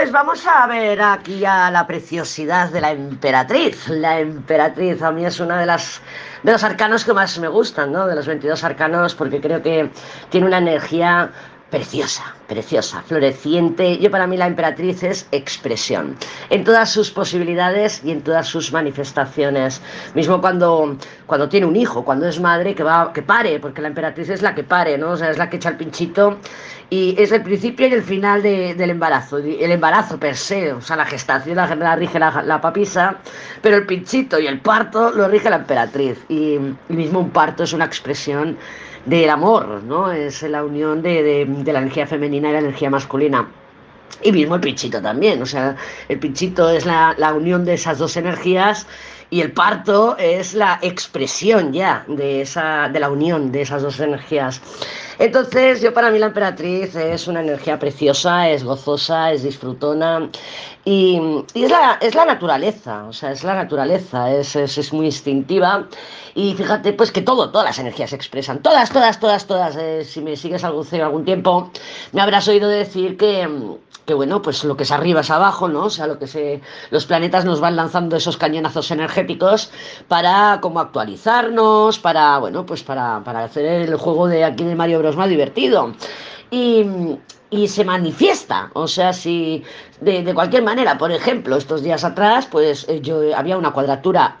pues 0.00 0.12
vamos 0.12 0.46
a 0.46 0.66
ver 0.66 1.02
aquí 1.02 1.44
a 1.44 1.70
la 1.70 1.86
preciosidad 1.86 2.70
de 2.70 2.80
la 2.80 2.92
emperatriz. 2.92 3.86
La 3.88 4.18
emperatriz 4.18 5.02
a 5.02 5.12
mí 5.12 5.26
es 5.26 5.40
una 5.40 5.60
de 5.60 5.66
las 5.66 6.00
de 6.42 6.52
los 6.52 6.64
arcanos 6.64 7.04
que 7.04 7.12
más 7.12 7.38
me 7.38 7.48
gustan, 7.48 7.92
¿no? 7.92 8.06
De 8.06 8.14
los 8.14 8.26
22 8.26 8.64
arcanos 8.64 9.14
porque 9.14 9.42
creo 9.42 9.60
que 9.62 9.90
tiene 10.30 10.46
una 10.46 10.56
energía 10.56 11.30
preciosa, 11.70 12.34
preciosa, 12.48 13.02
floreciente. 13.02 13.98
Yo 13.98 14.10
para 14.10 14.26
mí 14.26 14.36
la 14.36 14.46
emperatriz 14.46 15.02
es 15.02 15.26
expresión, 15.30 16.16
en 16.50 16.64
todas 16.64 16.90
sus 16.90 17.10
posibilidades 17.10 18.02
y 18.04 18.10
en 18.10 18.22
todas 18.22 18.46
sus 18.48 18.72
manifestaciones. 18.72 19.80
Mismo 20.14 20.40
cuando, 20.40 20.96
cuando 21.26 21.48
tiene 21.48 21.66
un 21.66 21.76
hijo, 21.76 22.04
cuando 22.04 22.26
es 22.26 22.40
madre, 22.40 22.74
que 22.74 22.82
va, 22.82 23.12
que 23.12 23.22
pare, 23.22 23.60
porque 23.60 23.80
la 23.80 23.88
emperatriz 23.88 24.28
es 24.30 24.42
la 24.42 24.54
que 24.54 24.64
pare, 24.64 24.98
¿no? 24.98 25.10
O 25.10 25.16
sea, 25.16 25.30
es 25.30 25.38
la 25.38 25.48
que 25.48 25.56
echa 25.56 25.68
el 25.68 25.76
pinchito 25.76 26.38
y 26.90 27.14
es 27.16 27.30
el 27.30 27.42
principio 27.42 27.86
y 27.86 27.92
el 27.92 28.02
final 28.02 28.42
del 28.42 28.90
embarazo. 28.90 29.38
El 29.38 29.70
embarazo 29.70 30.18
per 30.18 30.36
se, 30.36 30.72
o 30.72 30.80
sea, 30.80 30.96
la 30.96 31.06
gestación 31.06 31.56
la, 31.56 31.72
la 31.76 31.94
rige 31.94 32.18
la, 32.18 32.60
papisa, 32.60 33.18
pero 33.62 33.76
el 33.76 33.86
pinchito 33.86 34.40
y 34.40 34.48
el 34.48 34.60
parto 34.60 35.12
lo 35.12 35.28
rige 35.28 35.48
la 35.48 35.56
emperatriz. 35.56 36.18
Y, 36.28 36.54
y 36.88 36.92
mismo 36.92 37.20
un 37.20 37.30
parto 37.30 37.62
es 37.62 37.72
una 37.72 37.84
expresión 37.84 38.58
del 39.06 39.30
amor, 39.30 39.82
¿no? 39.84 40.10
Es 40.12 40.42
la 40.42 40.64
unión 40.64 41.02
de, 41.02 41.46
la 41.64 41.78
energía 41.80 42.06
femenina 42.06 42.50
y 42.50 42.52
la 42.52 42.58
energía 42.60 42.90
masculina. 42.90 43.48
Y 44.22 44.32
mismo 44.32 44.56
el 44.56 44.60
pinchito 44.60 45.00
también, 45.00 45.40
o 45.40 45.46
sea, 45.46 45.76
el 46.08 46.18
pinchito 46.18 46.68
es 46.68 46.84
la, 46.84 47.14
la 47.16 47.32
unión 47.32 47.64
de 47.64 47.74
esas 47.74 47.98
dos 47.98 48.16
energías 48.16 48.86
y 49.30 49.40
el 49.40 49.52
parto 49.52 50.16
es 50.18 50.54
la 50.54 50.78
expresión 50.82 51.72
ya 51.72 52.04
de, 52.08 52.42
esa, 52.42 52.88
de 52.88 53.00
la 53.00 53.10
unión 53.10 53.52
de 53.52 53.62
esas 53.62 53.82
dos 53.82 54.00
energías. 54.00 54.60
Entonces, 55.20 55.82
yo 55.82 55.92
para 55.92 56.10
mí 56.10 56.18
la 56.18 56.26
emperatriz 56.26 56.96
es 56.96 57.28
una 57.28 57.42
energía 57.42 57.78
preciosa, 57.78 58.48
es 58.48 58.64
gozosa, 58.64 59.32
es 59.32 59.42
disfrutona 59.42 60.30
y, 60.84 61.20
es, 61.54 61.70
la, 61.70 61.98
es, 62.00 62.14
la, 62.14 62.24
naturaleza, 62.24 63.04
o 63.04 63.12
sea, 63.12 63.32
es 63.32 63.44
la 63.44 63.54
naturaleza, 63.54 64.32
es, 64.32 64.56
es, 64.56 64.92
muy 64.94 65.06
instintiva 65.06 65.86
y 66.34 66.54
fíjate 66.54 66.94
pues 66.94 67.12
que 67.12 67.20
todo, 67.20 67.50
todas 67.50 67.66
las 67.66 67.78
energías 67.78 68.10
se 68.10 68.16
expresan, 68.16 68.62
todas, 68.62 68.90
todas, 68.90 69.20
todas, 69.20 69.46
todas. 69.46 69.76
Eh, 69.76 70.04
si 70.06 70.22
me 70.22 70.36
sigues 70.36 70.64
algún, 70.64 70.86
algún 71.00 71.26
tiempo, 71.26 71.70
me 72.12 72.22
habrás 72.22 72.48
oído 72.48 72.66
decir 72.70 73.18
que, 73.18 73.46
que, 74.06 74.14
bueno, 74.14 74.40
pues 74.40 74.64
lo 74.64 74.74
que 74.74 74.84
es 74.84 74.90
arriba 74.90 75.20
es 75.20 75.30
abajo, 75.30 75.68
¿no? 75.68 75.84
O 75.84 75.90
sea, 75.90 76.06
lo 76.06 76.18
que 76.18 76.26
se, 76.26 76.62
los 76.90 77.04
planetas 77.04 77.44
nos 77.44 77.60
van 77.60 77.76
lanzando 77.76 78.16
esos 78.16 78.38
cañonazos 78.38 78.90
energéticos 78.90 79.19
para 80.08 80.58
como 80.60 80.80
actualizarnos, 80.80 81.98
para, 81.98 82.38
bueno, 82.38 82.66
pues 82.66 82.82
para, 82.82 83.22
para 83.24 83.44
hacer 83.44 83.64
el 83.64 83.96
juego 83.96 84.26
de 84.28 84.44
aquí 84.44 84.64
de 84.64 84.74
Mario 84.74 84.98
Bros 84.98 85.16
más 85.16 85.28
divertido. 85.28 85.94
Y, 86.50 86.84
y 87.50 87.68
se 87.68 87.84
manifiesta. 87.84 88.70
O 88.74 88.88
sea, 88.88 89.12
si 89.12 89.62
de, 90.00 90.34
cualquier 90.34 90.62
manera, 90.62 90.96
por 90.96 91.12
ejemplo, 91.12 91.56
estos 91.56 91.82
días 91.82 92.04
atrás, 92.04 92.46
pues 92.50 92.88
eh, 92.88 93.00
yo 93.00 93.20
había 93.36 93.58
una 93.58 93.72
cuadratura 93.72 94.36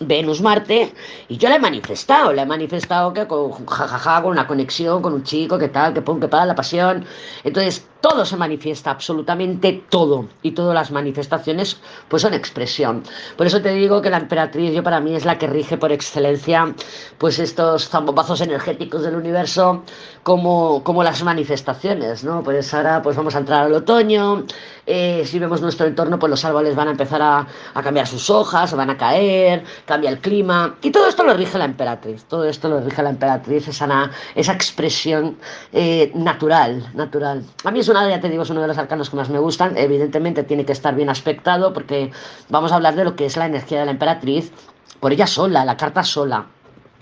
Venus-Marte 0.00 0.92
y 1.28 1.36
yo 1.36 1.48
la 1.48 1.56
he 1.56 1.58
manifestado, 1.58 2.32
la 2.32 2.42
he 2.42 2.46
manifestado 2.46 3.12
que 3.12 3.26
con 3.26 3.66
jajaja, 3.66 4.22
con 4.22 4.32
una 4.32 4.46
conexión 4.46 5.02
con 5.02 5.14
un 5.14 5.22
chico, 5.22 5.58
que 5.58 5.68
tal, 5.68 5.94
que 5.94 6.02
pum, 6.02 6.20
que 6.20 6.28
para 6.28 6.46
la 6.46 6.54
pasión. 6.54 7.04
Entonces, 7.44 7.86
todo 8.02 8.24
se 8.24 8.36
manifiesta, 8.36 8.90
absolutamente 8.90 9.84
todo. 9.88 10.26
Y 10.42 10.50
todas 10.50 10.74
las 10.74 10.90
manifestaciones, 10.90 11.80
pues 12.08 12.22
son 12.22 12.34
expresión. 12.34 13.04
Por 13.36 13.46
eso 13.46 13.62
te 13.62 13.72
digo 13.72 14.02
que 14.02 14.10
la 14.10 14.18
emperatriz, 14.18 14.74
yo 14.74 14.82
para 14.82 15.00
mí, 15.00 15.14
es 15.14 15.24
la 15.24 15.38
que 15.38 15.46
rige 15.46 15.78
por 15.78 15.92
excelencia, 15.92 16.74
pues 17.18 17.38
estos 17.38 17.88
zambombazos 17.88 18.40
energéticos 18.40 19.02
del 19.04 19.14
universo, 19.14 19.84
como, 20.24 20.82
como 20.82 21.02
las 21.04 21.22
manifestaciones, 21.22 22.24
¿no? 22.24 22.42
Pues 22.42 22.74
ahora 22.74 23.02
pues 23.02 23.16
vamos 23.16 23.34
a 23.36 23.38
entrar 23.38 23.62
al 23.64 23.74
otoño, 23.74 24.44
eh, 24.86 25.24
si 25.26 25.38
vemos 25.38 25.60
nuestro 25.60 25.86
entorno, 25.86 26.18
pues 26.18 26.30
los 26.30 26.44
árboles 26.44 26.74
van 26.74 26.88
a 26.88 26.90
empezar 26.92 27.22
a, 27.22 27.46
cambiar 27.82 28.06
sus 28.06 28.30
hojas, 28.30 28.74
van 28.74 28.90
a 28.90 28.96
caer, 28.96 29.64
cambia 29.84 30.10
el 30.10 30.18
clima, 30.18 30.76
y 30.82 30.90
todo 30.90 31.08
esto 31.08 31.24
lo 31.24 31.34
rige 31.34 31.58
la 31.58 31.64
emperatriz, 31.64 32.24
todo 32.24 32.44
esto 32.44 32.68
lo 32.68 32.80
rige 32.80 33.02
la 33.02 33.10
emperatriz, 33.10 33.68
esa, 33.68 34.10
esa 34.34 34.52
expresión 34.52 35.36
eh, 35.72 36.10
natural, 36.14 36.90
natural. 36.94 37.44
A 37.64 37.70
mí 37.70 37.80
es 37.80 37.88
una, 37.88 38.08
ya 38.08 38.20
te 38.20 38.28
digo, 38.28 38.42
es 38.42 38.50
uno 38.50 38.60
de 38.60 38.68
los 38.68 38.78
arcanos 38.78 39.10
que 39.10 39.16
más 39.16 39.30
me 39.30 39.38
gustan, 39.38 39.76
evidentemente 39.76 40.42
tiene 40.42 40.64
que 40.64 40.72
estar 40.72 40.94
bien 40.94 41.10
aspectado, 41.10 41.72
porque 41.72 42.10
vamos 42.48 42.72
a 42.72 42.76
hablar 42.76 42.96
de 42.96 43.04
lo 43.04 43.16
que 43.16 43.26
es 43.26 43.36
la 43.36 43.46
energía 43.46 43.80
de 43.80 43.86
la 43.86 43.92
emperatriz, 43.92 44.52
por 45.00 45.12
ella 45.12 45.26
sola, 45.26 45.64
la 45.64 45.76
carta 45.76 46.02
sola. 46.02 46.46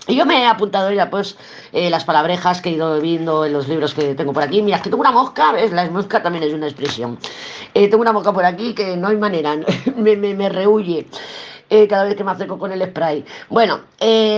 Yo 0.07 0.25
me 0.25 0.41
he 0.41 0.47
apuntado 0.47 0.91
ya 0.91 1.09
pues 1.09 1.37
eh, 1.71 1.89
las 1.89 2.05
palabrejas 2.05 2.59
que 2.61 2.69
he 2.69 2.73
ido 2.73 2.99
viendo 2.99 3.45
en 3.45 3.53
los 3.53 3.67
libros 3.67 3.93
que 3.93 4.15
tengo 4.15 4.33
por 4.33 4.43
aquí. 4.43 4.61
Mira, 4.61 4.81
que 4.81 4.89
tengo 4.89 5.01
una 5.01 5.11
mosca, 5.11 5.51
¿ves? 5.51 5.71
La 5.71 5.89
mosca 5.89 6.23
también 6.23 6.43
es 6.43 6.53
una 6.53 6.67
expresión. 6.67 7.17
Eh, 7.73 7.87
tengo 7.87 8.01
una 8.01 8.11
mosca 8.11 8.33
por 8.33 8.43
aquí 8.43 8.73
que 8.73 8.97
no 8.97 9.09
hay 9.09 9.17
manera, 9.17 9.55
me, 9.95 10.17
me, 10.17 10.33
me 10.33 10.49
rehuye. 10.49 11.07
Eh, 11.73 11.87
cada 11.87 12.03
vez 12.03 12.15
que 12.17 12.23
me 12.25 12.31
acerco 12.31 12.59
con 12.59 12.73
el 12.73 12.83
spray. 12.83 13.23
Bueno, 13.47 13.79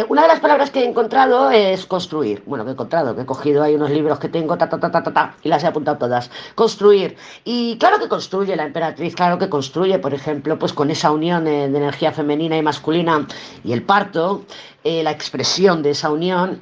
una 0.08 0.22
de 0.22 0.28
las 0.28 0.40
palabras 0.40 0.70
que 0.70 0.82
he 0.82 0.86
encontrado 0.86 1.50
es 1.50 1.84
construir. 1.88 2.44
Bueno, 2.46 2.64
que 2.64 2.70
he 2.70 2.74
encontrado, 2.74 3.16
que 3.16 3.24
he 3.24 3.26
cogido 3.26 3.64
ahí 3.64 3.74
unos 3.74 3.90
libros 3.90 4.20
que 4.20 4.30
tengo, 4.30 4.56
ta, 4.56 4.70
ta, 4.70 4.80
ta, 4.80 4.92
ta, 4.92 5.02
ta, 5.02 5.12
ta 5.12 5.36
y 5.42 5.50
las 5.50 5.64
he 5.64 5.68
apuntado 5.68 5.98
todas. 5.98 6.30
Construir. 6.54 7.18
Y 7.44 7.80
claro 7.80 7.98
que 7.98 8.08
construye 8.08 8.56
la 8.56 8.66
emperatriz, 8.66 9.16
claro 9.16 9.40
que 9.40 9.50
construye, 9.50 9.98
por 9.98 10.14
ejemplo, 10.14 10.60
pues 10.60 10.74
con 10.74 10.92
esa 10.92 11.10
unión 11.10 11.46
de 11.46 11.64
energía 11.64 12.12
femenina 12.12 12.56
y 12.56 12.62
masculina 12.62 13.26
y 13.64 13.74
el 13.74 13.82
parto, 13.82 14.44
eh, 14.84 15.04
la 15.04 15.12
expresión 15.12 15.82
de 15.82 15.92
esa 15.92 16.10
unión, 16.12 16.62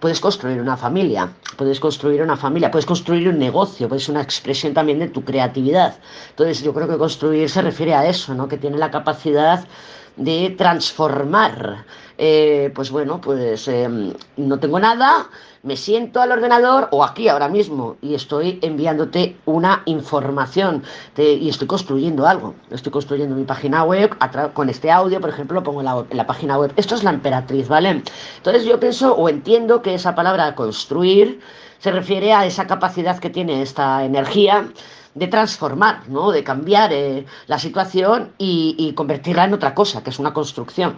puedes 0.00 0.20
construir 0.20 0.60
una 0.60 0.76
familia, 0.76 1.32
puedes 1.56 1.80
construir 1.80 2.22
una 2.22 2.36
familia, 2.36 2.70
puedes 2.70 2.86
construir 2.86 3.28
un 3.28 3.38
negocio, 3.38 3.88
puedes 3.88 4.08
una 4.08 4.22
expresión 4.22 4.72
también 4.74 4.98
de 4.98 5.08
tu 5.08 5.24
creatividad. 5.24 5.96
Entonces 6.30 6.62
yo 6.62 6.72
creo 6.72 6.88
que 6.88 6.98
construir 6.98 7.50
se 7.50 7.62
refiere 7.62 7.94
a 7.94 8.06
eso, 8.06 8.34
¿no? 8.34 8.48
Que 8.48 8.58
tiene 8.58 8.78
la 8.78 8.90
capacidad 8.90 9.66
de 10.16 10.54
transformar. 10.56 11.84
Eh, 12.16 12.70
pues 12.74 12.90
bueno, 12.90 13.20
pues 13.20 13.66
em, 13.66 14.12
no 14.36 14.58
tengo 14.60 14.78
nada, 14.78 15.28
me 15.64 15.76
siento 15.76 16.20
al 16.20 16.30
ordenador 16.30 16.88
o 16.92 17.02
aquí 17.02 17.28
ahora 17.28 17.48
mismo 17.48 17.96
y 18.02 18.14
estoy 18.14 18.60
enviándote 18.62 19.36
una 19.46 19.82
información 19.86 20.84
y 21.16 21.48
estoy 21.48 21.66
construyendo 21.66 22.26
algo. 22.26 22.54
Estoy 22.70 22.92
construyendo 22.92 23.34
mi 23.34 23.44
página 23.44 23.82
web 23.82 24.16
con 24.52 24.68
este 24.68 24.90
audio, 24.90 25.20
por 25.20 25.30
ejemplo, 25.30 25.56
lo 25.56 25.64
pongo 25.64 25.80
en 25.80 25.86
la, 25.86 26.04
en 26.08 26.16
la 26.16 26.26
página 26.26 26.58
web. 26.58 26.72
Esto 26.76 26.94
es 26.94 27.02
la 27.02 27.10
emperatriz, 27.10 27.66
¿vale? 27.66 28.02
Entonces 28.36 28.64
yo 28.64 28.78
pienso 28.78 29.14
o 29.14 29.28
entiendo 29.28 29.82
que 29.82 29.94
esa 29.94 30.14
palabra 30.14 30.54
construir 30.54 31.40
se 31.78 31.90
refiere 31.90 32.32
a 32.32 32.46
esa 32.46 32.66
capacidad 32.66 33.18
que 33.18 33.30
tiene 33.30 33.60
esta 33.60 34.04
energía 34.04 34.68
de 35.14 35.28
transformar, 35.28 36.08
¿no? 36.08 36.30
de 36.32 36.42
cambiar 36.42 36.92
eh, 36.92 37.26
la 37.46 37.58
situación 37.58 38.32
y, 38.38 38.92
convertirla 38.94 39.44
en 39.44 39.54
otra 39.54 39.74
cosa, 39.74 40.02
que 40.02 40.10
es 40.10 40.18
una 40.18 40.32
construcción. 40.32 40.96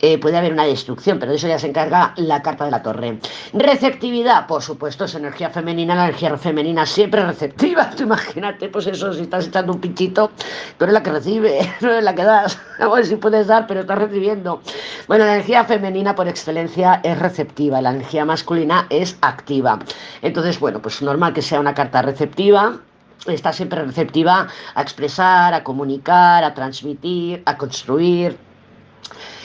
Eh, 0.00 0.18
puede 0.18 0.36
haber 0.36 0.52
una 0.52 0.64
destrucción, 0.64 1.18
pero 1.18 1.32
de 1.32 1.38
eso 1.38 1.48
ya 1.48 1.58
se 1.58 1.66
encarga 1.66 2.12
la 2.16 2.40
carta 2.40 2.64
de 2.64 2.70
la 2.70 2.82
torre. 2.82 3.18
Receptividad, 3.52 4.46
por 4.46 4.62
supuesto, 4.62 5.04
es 5.04 5.14
energía 5.14 5.50
femenina, 5.50 5.94
la 5.94 6.04
energía 6.04 6.36
femenina 6.36 6.86
siempre 6.86 7.24
receptiva. 7.24 7.90
Tú 7.96 8.04
imagínate, 8.04 8.68
pues 8.68 8.86
eso, 8.86 9.12
si 9.12 9.22
estás 9.22 9.48
echando 9.48 9.72
un 9.72 9.80
pinchito, 9.80 10.30
tú 10.76 10.84
eres 10.84 10.94
la 10.94 11.02
que 11.02 11.10
recibe, 11.10 11.58
no 11.80 11.90
eres 11.90 12.04
la 12.04 12.14
que 12.14 12.24
das. 12.24 12.58
Ver 12.78 13.06
si 13.06 13.16
puedes 13.16 13.48
dar, 13.48 13.66
pero 13.66 13.80
estás 13.80 13.98
recibiendo. 13.98 14.60
Bueno, 15.08 15.24
la 15.24 15.34
energía 15.34 15.64
femenina 15.64 16.14
por 16.14 16.28
excelencia 16.28 17.00
es 17.02 17.18
receptiva, 17.18 17.80
la 17.80 17.90
energía 17.90 18.24
masculina 18.24 18.86
es 18.90 19.16
activa. 19.20 19.78
Entonces, 20.22 20.60
bueno, 20.60 20.80
pues 20.80 21.02
normal 21.02 21.32
que 21.32 21.42
sea 21.42 21.60
una 21.60 21.74
carta 21.74 22.02
receptiva 22.02 22.78
está 23.26 23.52
siempre 23.52 23.82
receptiva 23.84 24.46
a 24.74 24.82
expresar, 24.82 25.52
a 25.54 25.64
comunicar, 25.64 26.44
a 26.44 26.54
transmitir, 26.54 27.42
a 27.46 27.56
construir. 27.56 28.38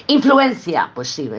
Influencia, 0.07 0.91
pues 0.93 1.07
sí, 1.07 1.29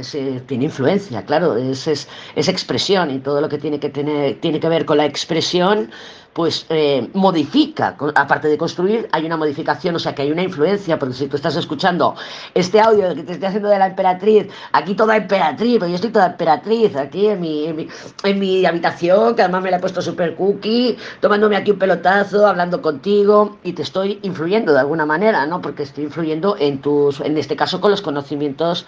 tiene 0.46 0.64
influencia, 0.64 1.24
claro, 1.24 1.56
es, 1.56 1.86
es, 1.86 2.08
es, 2.34 2.48
expresión 2.48 3.10
y 3.10 3.18
todo 3.18 3.42
lo 3.42 3.48
que 3.48 3.58
tiene 3.58 3.78
que, 3.78 3.90
tener, 3.90 4.40
tiene 4.40 4.58
que 4.58 4.68
ver 4.68 4.86
con 4.86 4.96
la 4.96 5.04
expresión 5.04 5.90
pues 6.34 6.66
eh, 6.68 7.08
modifica, 7.14 7.96
aparte 8.16 8.48
de 8.48 8.58
construir, 8.58 9.08
hay 9.12 9.24
una 9.24 9.36
modificación, 9.36 9.94
o 9.94 9.98
sea 10.00 10.14
que 10.14 10.22
hay 10.22 10.32
una 10.32 10.42
influencia, 10.42 10.98
porque 10.98 11.14
si 11.14 11.28
tú 11.28 11.36
estás 11.36 11.54
escuchando 11.54 12.16
este 12.54 12.80
audio 12.80 13.14
que 13.14 13.22
te 13.22 13.32
estoy 13.32 13.46
haciendo 13.46 13.68
de 13.68 13.78
la 13.78 13.86
emperatriz, 13.86 14.48
aquí 14.72 14.94
toda 14.94 15.16
emperatriz, 15.16 15.78
porque 15.78 15.90
yo 15.90 15.94
estoy 15.94 16.10
toda 16.10 16.26
emperatriz, 16.26 16.96
aquí 16.96 17.28
en 17.28 17.40
mi, 17.40 17.88
en 18.24 18.38
mi, 18.40 18.66
habitación, 18.66 19.36
que 19.36 19.42
además 19.42 19.62
me 19.62 19.70
la 19.70 19.76
he 19.76 19.80
puesto 19.80 20.02
super 20.02 20.34
cookie, 20.34 20.98
tomándome 21.20 21.56
aquí 21.56 21.70
un 21.70 21.78
pelotazo, 21.78 22.46
hablando 22.46 22.82
contigo, 22.82 23.58
y 23.62 23.72
te 23.72 23.82
estoy 23.82 24.18
influyendo 24.22 24.72
de 24.72 24.80
alguna 24.80 25.06
manera, 25.06 25.46
¿no? 25.46 25.60
Porque 25.60 25.84
estoy 25.84 26.04
influyendo 26.04 26.56
en 26.58 26.80
tus, 26.80 27.20
en 27.20 27.38
este 27.38 27.54
caso 27.54 27.80
con 27.80 27.92
los 27.92 28.02
conocimientos 28.02 28.86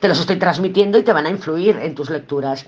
te 0.00 0.08
los 0.08 0.20
estoy 0.20 0.36
transmitiendo 0.36 0.98
y 0.98 1.02
te 1.02 1.12
van 1.12 1.26
a 1.26 1.30
influir 1.30 1.76
en 1.78 1.94
tus 1.94 2.10
lecturas. 2.10 2.66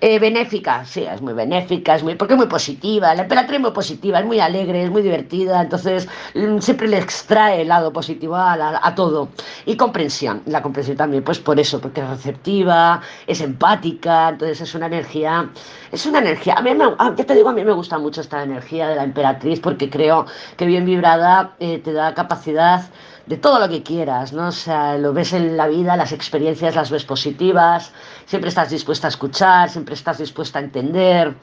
Eh, 0.00 0.18
benéfica, 0.18 0.84
sí, 0.84 1.04
es 1.04 1.22
muy 1.22 1.32
benéfica, 1.32 1.94
es 1.94 2.02
muy, 2.02 2.14
porque 2.14 2.34
es 2.34 2.38
muy 2.38 2.46
positiva, 2.46 3.14
la 3.14 3.22
emperatriz 3.22 3.56
es 3.56 3.62
muy 3.62 3.70
positiva, 3.70 4.18
es 4.18 4.26
muy 4.26 4.40
alegre, 4.40 4.84
es 4.84 4.90
muy 4.90 5.02
divertida, 5.02 5.62
entonces 5.62 6.08
mm, 6.34 6.58
siempre 6.58 6.88
le 6.88 6.98
extrae 6.98 7.62
el 7.62 7.68
lado 7.68 7.92
positivo 7.92 8.36
a, 8.36 8.94
todo. 8.94 9.28
Y 9.64 9.76
comprensión, 9.76 10.42
la 10.46 10.62
comprensión 10.62 10.96
también, 10.96 11.24
pues 11.24 11.38
por 11.38 11.58
eso, 11.58 11.80
porque 11.80 12.02
es 12.02 12.08
receptiva, 12.08 13.00
es 13.26 13.40
empática, 13.40 14.30
entonces 14.30 14.60
es 14.60 14.74
una 14.74 14.86
energía, 14.86 15.48
es 15.90 16.04
una 16.06 16.18
energía, 16.18 16.54
a 16.54 16.62
mí 16.62 16.74
me, 16.74 16.84
ah, 16.98 17.14
ya 17.16 17.24
te 17.24 17.34
digo, 17.34 17.48
a 17.48 17.52
mí 17.52 17.64
me 17.64 17.72
gusta 17.72 17.98
mucho 17.98 18.20
esta 18.20 18.42
energía 18.42 18.88
de 18.88 18.96
la 18.96 19.04
emperatriz 19.04 19.60
porque 19.60 19.88
creo 19.88 20.26
que 20.56 20.66
bien 20.66 20.84
vibrada 20.84 21.54
eh, 21.60 21.78
te 21.78 21.92
da 21.92 22.14
capacidad 22.14 22.84
de 23.26 23.36
todo 23.38 23.58
lo 23.58 23.68
que 23.68 23.82
quieras, 23.82 24.32
¿no? 24.32 24.48
O 24.48 24.52
sea, 24.52 24.98
lo 24.98 25.12
ves 25.12 25.32
en 25.32 25.56
la 25.56 25.66
vida, 25.66 25.96
las 25.96 26.12
experiencias 26.12 26.74
las 26.74 26.90
ves 26.90 27.04
positivas, 27.04 27.92
siempre 28.26 28.48
estás 28.48 28.70
dispuesta 28.70 29.06
a 29.06 29.10
escuchar, 29.10 29.70
siempre 29.70 29.94
estás 29.94 30.18
dispuesta 30.18 30.58
a 30.58 30.62
entender. 30.62 31.34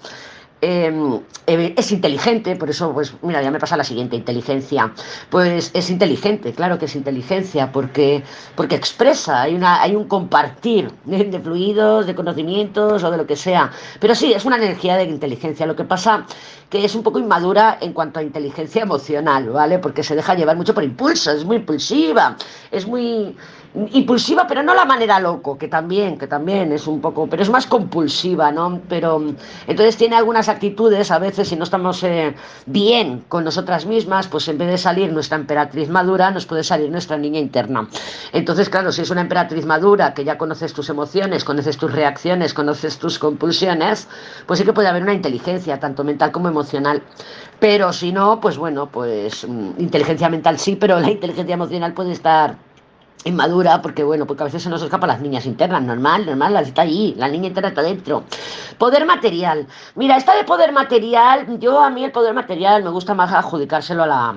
Em, 0.63 1.19
eh, 1.47 1.73
es 1.75 1.91
inteligente, 1.91 2.55
por 2.55 2.69
eso, 2.69 2.93
pues 2.93 3.15
mira, 3.23 3.41
ya 3.41 3.49
me 3.49 3.57
pasa 3.59 3.75
la 3.75 3.83
siguiente, 3.83 4.15
inteligencia. 4.15 4.93
Pues 5.31 5.71
es 5.73 5.89
inteligente, 5.89 6.53
claro 6.53 6.77
que 6.77 6.85
es 6.85 6.95
inteligencia, 6.95 7.71
porque, 7.71 8.23
porque 8.55 8.75
expresa, 8.75 9.41
hay, 9.41 9.55
una, 9.55 9.81
hay 9.81 9.95
un 9.95 10.07
compartir 10.07 10.91
de, 11.05 11.39
fluidos, 11.39 12.05
de 12.05 12.13
conocimientos 12.13 13.03
o 13.03 13.09
de 13.09 13.17
lo 13.17 13.25
que 13.25 13.35
sea. 13.35 13.71
Pero 13.99 14.13
sí, 14.13 14.33
es 14.33 14.45
una 14.45 14.57
energía 14.57 14.97
de 14.97 15.05
inteligencia. 15.05 15.65
Lo 15.65 15.75
que 15.75 15.83
pasa 15.83 16.27
que 16.69 16.85
es 16.85 16.95
un 16.95 17.03
poco 17.03 17.19
inmadura 17.19 17.79
en 17.81 17.91
cuanto 17.91 18.19
a 18.19 18.23
inteligencia 18.23 18.83
emocional, 18.83 19.49
¿vale? 19.49 19.79
Porque 19.79 20.03
se 20.03 20.15
deja 20.15 20.35
llevar 20.35 20.55
mucho 20.55 20.73
por 20.73 20.83
impulso, 20.83 21.31
es 21.31 21.43
muy 21.43 21.57
impulsiva, 21.57 22.37
es 22.71 22.87
muy 22.87 23.35
impulsiva, 23.93 24.45
pero 24.47 24.63
no 24.63 24.73
la 24.73 24.85
manera 24.85 25.19
loco, 25.19 25.57
que 25.57 25.67
también, 25.67 26.17
que 26.17 26.27
también 26.27 26.71
es 26.73 26.87
un 26.87 26.99
poco, 26.99 27.27
pero 27.27 27.41
es 27.41 27.49
más 27.49 27.65
compulsiva, 27.65 28.51
¿no? 28.51 28.81
Pero 28.89 29.21
entonces 29.67 29.95
tiene 29.95 30.17
algunas 30.17 30.49
actitudes, 30.49 31.09
a 31.09 31.19
veces 31.19 31.47
si 31.47 31.55
no 31.55 31.63
estamos 31.63 32.03
eh, 32.03 32.35
bien 32.65 33.23
con 33.29 33.45
nosotras 33.45 33.85
mismas, 33.85 34.27
pues 34.27 34.47
en 34.49 34.57
vez 34.57 34.67
de 34.67 34.77
salir 34.77 35.13
nuestra 35.13 35.37
emperatriz 35.37 35.89
madura, 35.89 36.31
nos 36.31 36.45
puede 36.45 36.63
salir 36.63 36.91
nuestra 36.91 37.17
niña 37.17 37.39
interna. 37.39 37.87
Entonces, 38.33 38.69
claro, 38.69 38.91
si 38.91 39.03
es 39.03 39.09
una 39.09 39.21
emperatriz 39.21 39.65
madura, 39.65 40.13
que 40.13 40.25
ya 40.25 40.37
conoces 40.37 40.73
tus 40.73 40.89
emociones, 40.89 41.45
conoces 41.45 41.77
tus 41.77 41.91
reacciones, 41.91 42.53
conoces 42.53 42.97
tus 42.97 43.19
compulsiones, 43.19 44.07
pues 44.45 44.59
sí 44.59 44.65
que 44.65 44.73
puede 44.73 44.89
haber 44.89 45.03
una 45.03 45.13
inteligencia, 45.13 45.79
tanto 45.79 46.03
mental 46.03 46.31
como 46.31 46.49
emocional. 46.49 47.01
Pero 47.59 47.93
si 47.93 48.11
no, 48.11 48.41
pues 48.41 48.57
bueno, 48.57 48.87
pues 48.87 49.47
mm, 49.47 49.79
inteligencia 49.79 50.27
mental 50.29 50.59
sí, 50.59 50.75
pero 50.75 50.99
la 50.99 51.11
inteligencia 51.11 51.53
emocional 51.53 51.93
puede 51.93 52.11
estar 52.11 52.57
inmadura, 53.23 53.81
porque 53.81 54.03
bueno, 54.03 54.25
porque 54.25 54.43
a 54.43 54.45
veces 54.45 54.63
se 54.63 54.69
nos 54.69 54.81
escapan 54.81 55.09
las 55.09 55.21
niñas 55.21 55.45
internas, 55.45 55.83
normal, 55.83 56.25
normal, 56.25 56.53
las 56.53 56.67
está 56.67 56.83
ahí, 56.83 57.13
la 57.17 57.27
niña 57.27 57.47
interna 57.47 57.69
está 57.69 57.81
dentro. 57.81 58.23
Poder 58.77 59.05
material. 59.05 59.67
Mira, 59.95 60.17
esta 60.17 60.35
de 60.35 60.43
poder 60.43 60.71
material, 60.71 61.59
yo 61.59 61.79
a 61.79 61.89
mí 61.89 62.03
el 62.03 62.11
poder 62.11 62.33
material 62.33 62.83
me 62.83 62.89
gusta 62.89 63.13
más 63.13 63.31
adjudicárselo 63.31 64.03
a 64.03 64.07
la, 64.07 64.35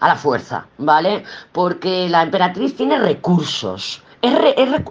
a 0.00 0.08
la 0.08 0.16
fuerza, 0.16 0.66
¿vale? 0.78 1.24
Porque 1.52 2.08
la 2.08 2.22
emperatriz 2.22 2.76
tiene 2.76 2.98
recursos. 2.98 4.02
Es, 4.22 4.32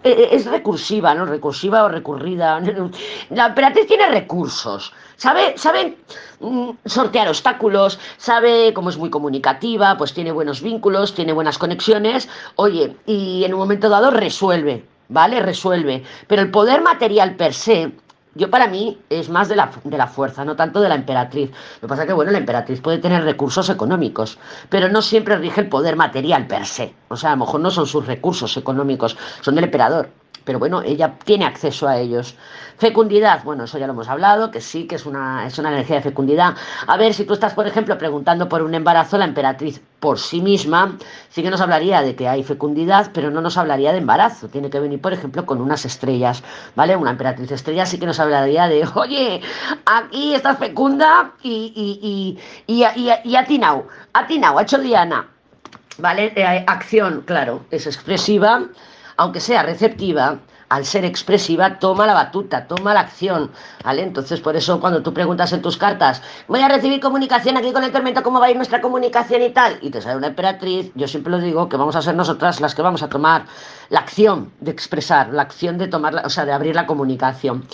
es, 0.04 0.46
recursiva, 0.46 1.16
¿no? 1.16 1.26
Recursiva 1.26 1.86
o 1.86 1.88
recurrida. 1.88 2.62
La 3.30 3.48
emperatriz 3.48 3.88
tiene 3.88 4.08
recursos. 4.08 4.92
Sabe, 5.16 5.58
sabe 5.58 5.98
mm, 6.42 6.72
sortear 6.86 7.30
obstáculos, 7.30 7.98
sabe 8.18 8.74
cómo 8.74 8.90
es 8.90 8.98
muy 8.98 9.10
comunicativa, 9.10 9.98
pues 9.98 10.14
tiene 10.14 10.34
buenos 10.34 10.62
vínculos, 10.62 11.14
tiene 11.14 11.32
buenas 11.32 11.58
conexiones, 11.58 12.28
oye, 12.56 12.98
y 13.06 13.44
en 13.46 13.54
un 13.54 13.60
momento 13.60 13.88
dado 13.88 14.12
resuelve, 14.12 14.84
¿vale? 15.08 15.40
Resuelve. 15.40 16.04
Pero 16.28 16.42
el 16.42 16.52
poder 16.52 16.82
material 16.82 17.36
per 17.36 17.54
se, 17.54 17.92
yo 18.36 18.50
para 18.50 18.68
mí 18.68 18.98
es 19.10 19.30
más 19.30 19.50
de 19.50 19.56
la, 19.56 19.72
de 19.84 19.98
la 19.98 20.08
fuerza, 20.08 20.46
no 20.46 20.56
tanto 20.56 20.82
de 20.82 20.90
la 20.90 20.96
emperatriz. 20.96 21.52
Lo 21.76 21.82
que 21.82 21.88
pasa 21.88 22.04
es 22.04 22.08
que, 22.08 22.14
bueno, 22.14 22.32
la 22.32 22.38
emperatriz 22.38 22.80
puede 22.82 23.00
tener 23.00 23.24
recursos 23.24 23.70
económicos, 23.70 24.38
pero 24.70 24.90
no 24.90 25.02
siempre 25.02 25.38
rige 25.38 25.62
el 25.62 25.70
poder 25.70 25.96
material 25.96 26.48
per 26.48 26.66
se. 26.66 26.94
O 27.10 27.18
sea, 27.18 27.32
a 27.32 27.36
lo 27.36 27.46
mejor 27.46 27.62
no 27.62 27.72
son 27.72 27.88
sus 27.88 28.06
recursos 28.06 28.56
económicos, 28.58 29.18
son 29.42 29.56
del 29.56 29.66
emperador 29.66 30.10
pero 30.44 30.60
bueno, 30.60 30.82
ella 30.82 31.16
tiene 31.24 31.46
acceso 31.46 31.88
a 31.88 31.98
ellos. 31.98 32.36
Fecundidad, 32.78 33.44
bueno, 33.44 33.66
eso 33.66 33.78
ya 33.78 33.86
lo 33.86 33.94
hemos 33.94 34.10
hablado, 34.10 34.50
que 34.50 34.60
sí, 34.60 34.88
que 34.88 34.96
es 34.96 35.06
una, 35.06 35.46
es 35.46 35.60
una 35.60 35.70
energía 35.72 35.98
de 35.98 36.02
fecundidad. 36.02 36.56
A 36.88 36.98
ver, 36.98 37.14
si 37.14 37.26
tú 37.26 37.34
estás, 37.34 37.54
por 37.54 37.68
ejemplo, 37.68 37.96
preguntando 37.98 38.50
por 38.50 38.64
un 38.64 38.74
embarazo, 38.74 39.20
la 39.20 39.26
emperatriz 39.26 39.82
por 40.00 40.18
sí 40.18 40.42
misma 40.42 40.98
sí 41.30 41.44
que 41.44 41.52
nos 41.52 41.62
hablaría 41.62 42.02
de 42.02 42.16
que 42.16 42.28
hay 42.28 42.44
fecundidad, 42.44 43.12
pero 43.14 43.30
no 43.30 43.40
nos 43.40 43.58
hablaría 43.58 43.92
de 43.92 44.00
embarazo. 44.00 44.48
Tiene 44.48 44.72
que 44.72 44.80
venir, 44.80 45.00
por 45.00 45.14
ejemplo, 45.14 45.46
con 45.46 45.62
unas 45.62 45.86
estrellas, 45.86 46.44
¿vale? 46.76 46.96
Una 46.96 47.12
emperatriz 47.12 47.52
estrella 47.52 47.86
sí 47.86 48.00
que 48.00 48.08
nos 48.08 48.20
hablaría 48.20 48.68
de, 48.68 48.84
oye, 48.96 49.42
aquí 49.86 50.34
estás 50.34 50.58
fecunda 50.58 51.34
y, 51.44 51.72
y, 51.76 52.36
y, 52.66 52.84
y, 52.96 53.12
y, 53.24 53.36
atinao, 53.36 53.88
atinao, 54.14 54.58
ha 54.58 54.64
hecho 54.64 54.80
Diana. 54.80 55.28
¿Vale? 56.00 56.34
Eh, 56.36 56.64
acción, 56.66 57.22
claro, 57.28 57.66
es 57.70 57.86
expresiva 57.86 58.64
aunque 59.22 59.40
sea 59.40 59.62
receptiva, 59.62 60.40
al 60.70 60.84
ser 60.84 61.06
expresiva, 61.06 61.78
toma 61.78 62.08
la 62.08 62.14
batuta, 62.14 62.66
toma 62.66 62.94
la 62.94 63.02
acción. 63.02 63.52
Entonces, 63.86 64.40
por 64.40 64.56
eso 64.56 64.80
cuando 64.80 65.04
tú 65.04 65.14
preguntas 65.14 65.54
en 65.54 65.62
tus 65.62 65.78
cartas, 65.78 66.24
voy 66.48 66.62
a 66.62 66.68
recibir 66.68 67.00
comunicación 67.00 67.56
aquí 67.56 67.72
con 67.72 67.84
el 67.84 67.92
tormento, 67.92 68.24
¿cómo 68.24 68.40
va 68.40 68.48
a 68.48 68.52
ir 68.52 68.56
nuestra 68.56 68.82
comunicación 68.82 69.44
y 69.44 69.52
tal? 69.52 69.78
Y 69.82 69.92
te 69.92 70.02
sale 70.02 70.16
una 70.16 70.28
emperatriz, 70.28 70.92
yo 70.96 71.08
siempre 71.08 71.30
lo 71.30 71.40
digo, 71.40 71.70
que 71.70 71.78
vamos 71.78 71.96
a 71.96 72.02
ser 72.02 72.16
nosotras 72.16 72.62
las 72.62 72.74
que 72.74 72.82
vamos 72.82 73.04
a 73.04 73.10
tomar 73.10 73.46
la 73.92 74.00
acción 74.00 74.54
de 74.62 74.72
expresar, 74.72 75.34
la 75.34 75.42
acción 75.42 75.78
de 75.78 75.90
tomar, 75.90 76.26
o 76.26 76.30
sea, 76.30 76.46
de 76.46 76.54
abrir 76.54 76.74
la 76.74 76.88
comunicación. 76.88 77.66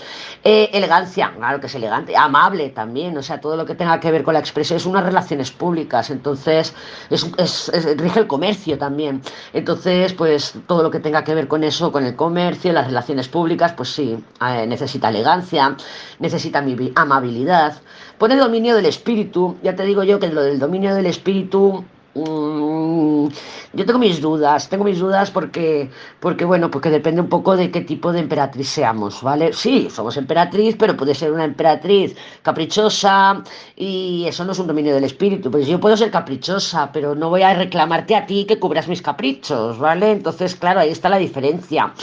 Eh, 0.43 0.71
elegancia, 0.73 1.31
claro 1.37 1.59
que 1.59 1.67
es 1.67 1.75
elegante, 1.75 2.17
amable 2.17 2.69
también, 2.69 3.15
o 3.17 3.21
sea, 3.21 3.39
todo 3.39 3.55
lo 3.55 3.67
que 3.67 3.75
tenga 3.75 3.99
que 3.99 4.11
ver 4.11 4.23
con 4.23 4.33
la 4.33 4.39
expresión 4.39 4.77
es 4.77 4.87
unas 4.87 5.05
relaciones 5.05 5.51
públicas, 5.51 6.09
entonces 6.09 6.73
es, 7.11 7.71
rige 7.97 8.19
el 8.19 8.27
comercio 8.27 8.79
también. 8.79 9.21
Entonces, 9.53 10.13
pues 10.13 10.55
todo 10.65 10.81
lo 10.81 10.89
que 10.89 10.99
tenga 10.99 11.23
que 11.23 11.35
ver 11.35 11.47
con 11.47 11.63
eso, 11.63 11.91
con 11.91 12.03
el 12.03 12.15
comercio, 12.15 12.73
las 12.73 12.87
relaciones 12.87 13.27
públicas, 13.27 13.73
pues 13.73 13.89
sí, 13.89 14.17
eh, 14.41 14.65
necesita 14.65 15.09
elegancia, 15.09 15.77
necesita 16.17 16.63
amabilidad, 16.95 17.77
pone 18.17 18.35
dominio 18.37 18.75
del 18.75 18.87
espíritu, 18.87 19.57
ya 19.61 19.75
te 19.75 19.83
digo 19.83 20.01
yo 20.03 20.19
que 20.19 20.29
lo 20.29 20.41
del 20.41 20.57
dominio 20.57 20.95
del 20.95 21.05
espíritu 21.05 21.85
Mm, 22.17 23.27
yo 23.73 23.85
tengo 23.85 23.99
mis 23.99 24.19
dudas, 24.19 24.69
tengo 24.69 24.83
mis 24.83 24.97
dudas 24.97 25.29
porque, 25.29 25.91
porque, 26.19 26.45
bueno, 26.45 26.71
porque 26.71 26.89
depende 26.89 27.21
un 27.21 27.29
poco 27.29 27.55
de 27.55 27.69
qué 27.69 27.81
tipo 27.81 28.11
de 28.11 28.21
emperatriz 28.21 28.69
seamos, 28.69 29.21
¿vale? 29.21 29.53
Sí, 29.53 29.87
somos 29.91 30.17
emperatriz, 30.17 30.75
pero 30.79 30.97
puede 30.97 31.13
ser 31.13 31.31
una 31.31 31.45
emperatriz 31.45 32.15
caprichosa 32.41 33.43
y 33.75 34.25
eso 34.25 34.45
no 34.45 34.53
es 34.53 34.59
un 34.59 34.65
dominio 34.65 34.95
del 34.95 35.03
espíritu, 35.03 35.51
pues 35.51 35.67
yo 35.67 35.79
puedo 35.79 35.95
ser 35.95 36.09
caprichosa, 36.09 36.91
pero 36.91 37.13
no 37.13 37.29
voy 37.29 37.43
a 37.43 37.53
reclamarte 37.53 38.15
a 38.15 38.25
ti 38.25 38.45
que 38.45 38.57
cubras 38.59 38.87
mis 38.87 39.03
caprichos, 39.03 39.77
¿vale? 39.77 40.11
Entonces, 40.11 40.55
claro, 40.55 40.79
ahí 40.79 40.89
está 40.89 41.09
la 41.09 41.17
diferencia. 41.17 41.93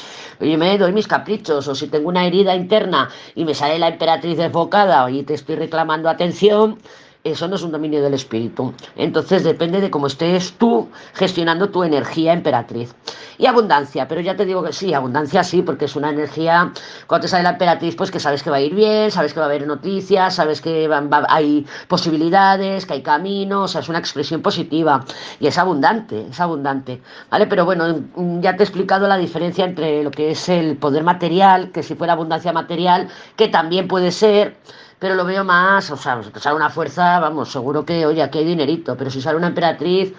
Yo 0.40 0.58
me 0.58 0.78
doy 0.78 0.92
mis 0.92 1.08
caprichos, 1.08 1.66
o 1.66 1.74
si 1.74 1.88
tengo 1.88 2.08
una 2.08 2.26
herida 2.26 2.54
interna 2.54 3.08
y 3.34 3.44
me 3.44 3.54
sale 3.54 3.78
la 3.80 3.88
emperatriz 3.88 4.36
desbocada 4.36 5.10
y 5.10 5.24
te 5.24 5.34
estoy 5.34 5.56
reclamando 5.56 6.08
atención, 6.08 6.78
eso 7.24 7.48
no 7.48 7.56
es 7.56 7.62
un 7.62 7.72
dominio 7.72 8.02
del 8.02 8.12
espíritu. 8.12 8.74
Entonces 8.96 9.42
depende 9.42 9.80
de 9.80 9.90
cómo 9.90 10.06
estés 10.06 10.52
tú 10.58 10.90
gestionando 11.14 11.70
tu 11.70 11.82
energía 11.82 12.34
emperatriz. 12.34 12.94
Y 13.38 13.46
abundancia, 13.46 14.06
pero 14.06 14.20
ya 14.20 14.36
te 14.36 14.44
digo 14.44 14.62
que 14.62 14.72
sí, 14.72 14.94
abundancia 14.94 15.42
sí, 15.42 15.62
porque 15.62 15.86
es 15.86 15.96
una 15.96 16.10
energía, 16.10 16.72
cuando 17.08 17.22
te 17.22 17.28
sale 17.28 17.42
la 17.42 17.50
emperatriz, 17.50 17.96
pues 17.96 18.10
que 18.10 18.20
sabes 18.20 18.42
que 18.42 18.50
va 18.50 18.56
a 18.56 18.60
ir 18.60 18.74
bien, 18.74 19.10
sabes 19.10 19.32
que 19.32 19.40
va 19.40 19.46
a 19.46 19.48
haber 19.48 19.66
noticias, 19.66 20.34
sabes 20.34 20.60
que 20.60 20.88
hay 21.28 21.66
posibilidades, 21.88 22.86
que 22.86 22.92
hay 22.92 23.02
caminos, 23.02 23.64
o 23.64 23.68
sea, 23.68 23.80
es 23.80 23.88
una 23.88 23.98
expresión 23.98 24.40
positiva 24.40 25.04
y 25.40 25.48
es 25.48 25.58
abundante, 25.58 26.26
es 26.30 26.38
abundante, 26.38 27.00
¿vale? 27.30 27.46
Pero 27.46 27.64
bueno, 27.64 28.02
ya 28.40 28.54
te 28.54 28.62
he 28.62 28.66
explicado 28.66 29.08
la 29.08 29.16
diferencia 29.16 29.64
entre 29.64 30.04
lo 30.04 30.10
que 30.10 30.30
es 30.30 30.48
el 30.48 30.76
poder 30.76 31.02
material, 31.02 31.72
que 31.72 31.82
si 31.82 31.96
fuera 31.96 32.12
abundancia 32.12 32.52
material, 32.52 33.08
que 33.34 33.48
también 33.48 33.88
puede 33.88 34.12
ser 34.12 34.56
pero 34.98 35.14
lo 35.14 35.24
veo 35.24 35.44
más, 35.44 35.90
o 35.90 35.96
sea, 35.96 36.20
sale 36.36 36.56
una 36.56 36.70
fuerza, 36.70 37.20
vamos, 37.20 37.50
seguro 37.50 37.84
que, 37.84 38.06
oye, 38.06 38.22
aquí 38.22 38.38
hay 38.38 38.44
dinerito, 38.44 38.96
pero 38.96 39.10
si 39.10 39.20
sale 39.20 39.36
una 39.36 39.48
emperatriz, 39.48 40.12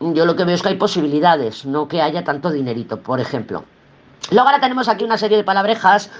yo 0.00 0.24
lo 0.24 0.36
que 0.36 0.44
veo 0.44 0.54
es 0.54 0.62
que 0.62 0.70
hay 0.70 0.76
posibilidades, 0.76 1.64
no 1.64 1.88
que 1.88 2.02
haya 2.02 2.24
tanto 2.24 2.50
dinerito, 2.50 3.00
por 3.00 3.20
ejemplo. 3.20 3.64
Luego 4.30 4.48
ahora 4.48 4.60
tenemos 4.60 4.88
aquí 4.88 5.04
una 5.04 5.18
serie 5.18 5.36
de 5.36 5.44
palabrejas 5.44 6.10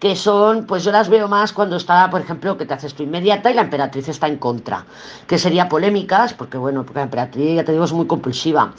que 0.00 0.16
son, 0.16 0.64
pues 0.64 0.82
yo 0.82 0.92
las 0.92 1.10
veo 1.10 1.28
más 1.28 1.52
cuando 1.52 1.76
está, 1.76 2.08
por 2.10 2.22
ejemplo, 2.22 2.56
que 2.56 2.64
te 2.64 2.72
haces 2.72 2.94
tu 2.94 3.02
inmediata 3.02 3.50
y 3.50 3.54
la 3.54 3.60
emperatriz 3.60 4.08
está 4.08 4.26
en 4.26 4.38
contra, 4.38 4.86
que 5.26 5.38
sería 5.38 5.68
polémicas, 5.68 6.32
porque 6.32 6.56
bueno, 6.56 6.84
porque 6.84 7.00
la 7.00 7.04
emperatriz, 7.04 7.56
ya 7.56 7.64
te 7.64 7.72
digo, 7.72 7.84
es 7.84 7.92
muy 7.92 8.06
compulsiva. 8.06 8.72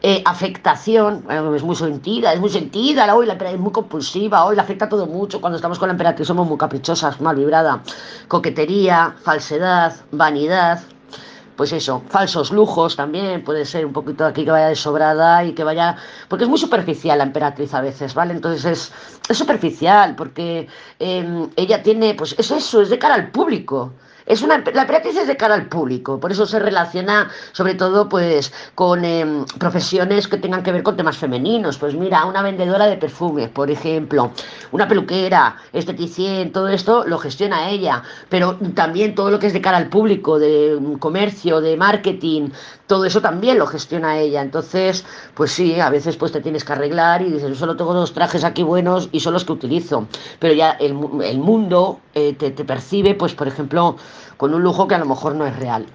Eh, 0.00 0.22
afectación, 0.24 1.24
es 1.56 1.64
muy 1.64 1.74
sentida, 1.74 2.32
es 2.32 2.38
muy 2.38 2.50
sentida, 2.50 3.04
la, 3.04 3.16
hoy 3.16 3.26
la 3.26 3.34
es 3.34 3.58
muy 3.58 3.72
compulsiva, 3.72 4.44
hoy 4.44 4.54
la 4.54 4.62
afecta 4.62 4.88
todo 4.88 5.06
mucho, 5.06 5.40
cuando 5.40 5.56
estamos 5.56 5.80
con 5.80 5.88
la 5.88 5.94
emperatriz 5.94 6.28
somos 6.28 6.46
muy 6.46 6.56
caprichosas, 6.56 7.20
mal 7.20 7.34
vibrada, 7.34 7.82
coquetería, 8.28 9.16
falsedad, 9.24 9.96
vanidad, 10.12 10.80
pues 11.58 11.72
eso, 11.72 12.04
falsos 12.08 12.52
lujos 12.52 12.94
también, 12.94 13.42
puede 13.42 13.64
ser 13.64 13.84
un 13.84 13.92
poquito 13.92 14.24
aquí 14.24 14.44
que 14.44 14.50
vaya 14.52 14.68
de 14.68 14.76
sobrada 14.76 15.42
y 15.44 15.54
que 15.54 15.64
vaya, 15.64 15.96
porque 16.28 16.44
es 16.44 16.48
muy 16.48 16.58
superficial 16.58 17.18
la 17.18 17.24
emperatriz 17.24 17.74
a 17.74 17.80
veces, 17.80 18.14
¿vale? 18.14 18.32
Entonces 18.32 18.64
es, 18.64 18.92
es 19.28 19.36
superficial, 19.36 20.14
porque 20.14 20.68
em, 21.00 21.50
ella 21.56 21.82
tiene, 21.82 22.14
pues 22.14 22.36
es 22.38 22.52
eso, 22.52 22.80
es 22.80 22.90
de 22.90 22.98
cara 23.00 23.16
al 23.16 23.32
público. 23.32 23.92
Es 24.28 24.42
una, 24.42 24.58
la 24.58 24.82
emperatriz 24.82 25.16
es 25.16 25.26
de 25.26 25.38
cara 25.38 25.54
al 25.54 25.68
público, 25.68 26.20
por 26.20 26.30
eso 26.30 26.44
se 26.44 26.58
relaciona 26.58 27.30
sobre 27.52 27.74
todo 27.74 28.10
pues 28.10 28.52
con 28.74 29.02
em, 29.02 29.46
profesiones 29.58 30.28
que 30.28 30.36
tengan 30.36 30.62
que 30.62 30.70
ver 30.70 30.82
con 30.82 30.98
temas 30.98 31.16
femeninos. 31.16 31.78
Pues 31.78 31.94
mira, 31.94 32.26
una 32.26 32.42
vendedora 32.42 32.86
de 32.86 32.98
perfumes, 32.98 33.48
por 33.48 33.70
ejemplo, 33.70 34.30
una 34.70 34.86
peluquera, 34.86 35.56
esteticien, 35.72 36.52
todo 36.52 36.68
esto 36.68 37.06
lo 37.06 37.16
gestiona 37.16 37.70
ella, 37.70 38.02
pero 38.28 38.58
también 38.74 39.14
todo 39.14 39.30
lo 39.30 39.38
que 39.38 39.46
es 39.46 39.54
de 39.54 39.62
cara 39.62 39.78
al 39.78 39.88
público, 39.88 40.38
de 40.38 40.78
comercio, 41.00 41.62
de 41.62 41.78
marketing, 41.78 42.50
todo 42.88 43.04
eso 43.04 43.20
también 43.20 43.58
lo 43.58 43.66
gestiona 43.68 44.18
ella. 44.18 44.42
Entonces, 44.42 45.04
pues 45.34 45.52
sí, 45.52 45.78
a 45.78 45.90
veces 45.90 46.16
pues 46.16 46.32
te 46.32 46.40
tienes 46.40 46.64
que 46.64 46.72
arreglar 46.72 47.22
y 47.22 47.30
dices, 47.30 47.50
yo 47.50 47.54
solo 47.54 47.76
tengo 47.76 47.94
dos 47.94 48.12
trajes 48.12 48.42
aquí 48.42 48.64
buenos 48.64 49.08
y 49.12 49.20
son 49.20 49.34
los 49.34 49.44
que 49.44 49.52
utilizo. 49.52 50.08
Pero 50.40 50.54
ya 50.54 50.72
el, 50.72 50.96
el 51.22 51.38
mundo 51.38 52.00
eh, 52.14 52.34
te, 52.34 52.50
te 52.50 52.64
percibe, 52.64 53.14
pues 53.14 53.34
por 53.34 53.46
ejemplo, 53.46 53.96
con 54.36 54.52
un 54.54 54.62
lujo 54.62 54.88
que 54.88 54.96
a 54.96 54.98
lo 54.98 55.06
mejor 55.06 55.36
no 55.36 55.46
es 55.46 55.56
real. 55.56 55.86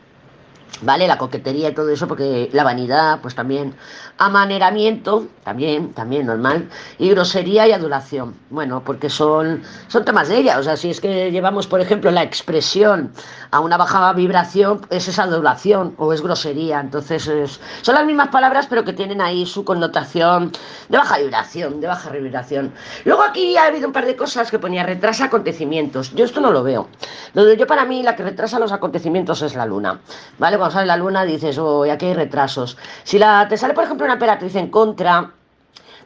¿Vale? 0.82 1.08
La 1.08 1.18
coquetería 1.18 1.70
y 1.70 1.74
todo 1.74 1.90
eso, 1.90 2.08
porque 2.08 2.50
la 2.52 2.64
vanidad, 2.64 3.20
pues 3.22 3.36
también. 3.36 3.76
Amaneramiento, 4.18 5.28
también, 5.44 5.94
también 5.94 6.28
normal. 6.28 6.70
Y 7.00 7.10
grosería 7.10 7.68
y 7.68 7.72
adulación. 7.72 8.36
Bueno, 8.50 8.84
porque 8.86 9.10
son, 9.10 9.64
son 9.88 10.06
temas 10.06 10.30
de 10.30 10.38
ella. 10.38 10.60
O 10.60 10.64
sea, 10.64 10.78
si 10.78 10.92
es 10.92 11.02
que 11.02 11.32
llevamos, 11.32 11.68
por 11.68 11.82
ejemplo, 11.82 12.12
la 12.12 12.24
expresión 12.24 13.12
a 13.52 13.60
una 13.60 13.78
baja 13.78 14.14
vibración, 14.14 14.82
es 14.90 15.08
esa 15.08 15.24
adulación 15.24 15.96
o 15.98 16.14
es 16.14 16.22
grosería. 16.22 16.80
Entonces, 16.80 17.28
es, 17.28 17.60
son 17.82 17.96
las 17.96 18.06
mismas 18.06 18.30
palabras, 18.30 18.68
pero 18.70 18.84
que 18.84 18.94
tienen 18.94 19.22
ahí 19.22 19.46
su 19.46 19.66
connotación 19.66 20.52
de 20.90 20.98
baja 20.98 21.18
vibración, 21.18 21.82
de 21.82 21.88
baja 21.88 22.10
vibración. 22.10 22.72
Luego 23.06 23.24
aquí 23.24 23.58
ha 23.58 23.66
habido 23.66 23.88
un 23.88 23.94
par 23.94 24.06
de 24.06 24.16
cosas 24.16 24.52
que 24.52 24.60
ponía 24.60 24.84
retrasa 24.84 25.26
acontecimientos. 25.26 26.14
Yo 26.14 26.26
esto 26.26 26.40
no 26.40 26.52
lo 26.52 26.64
veo. 26.64 26.88
Lo 27.34 27.46
de 27.46 27.58
yo 27.58 27.66
para 27.66 27.86
mí, 27.86 28.04
la 28.04 28.16
que 28.16 28.24
retrasa 28.24 28.60
los 28.60 28.72
acontecimientos 28.72 29.42
es 29.42 29.56
la 29.56 29.66
luna. 29.66 30.00
¿Vale? 30.38 30.58
Sale 30.72 30.88
la 30.88 30.98
luna 30.98 31.24
dices, 31.24 31.58
oh, 31.58 31.84
aquí 31.84 32.08
hay 32.08 32.14
retrasos. 32.14 32.78
Si 33.04 33.20
la, 33.20 33.48
te 33.48 33.58
sale, 33.58 33.74
por 33.74 33.84
ejemplo, 33.84 34.06
una 34.06 34.14
emperatriz 34.14 34.56
en 34.56 34.70
contra, 34.70 35.32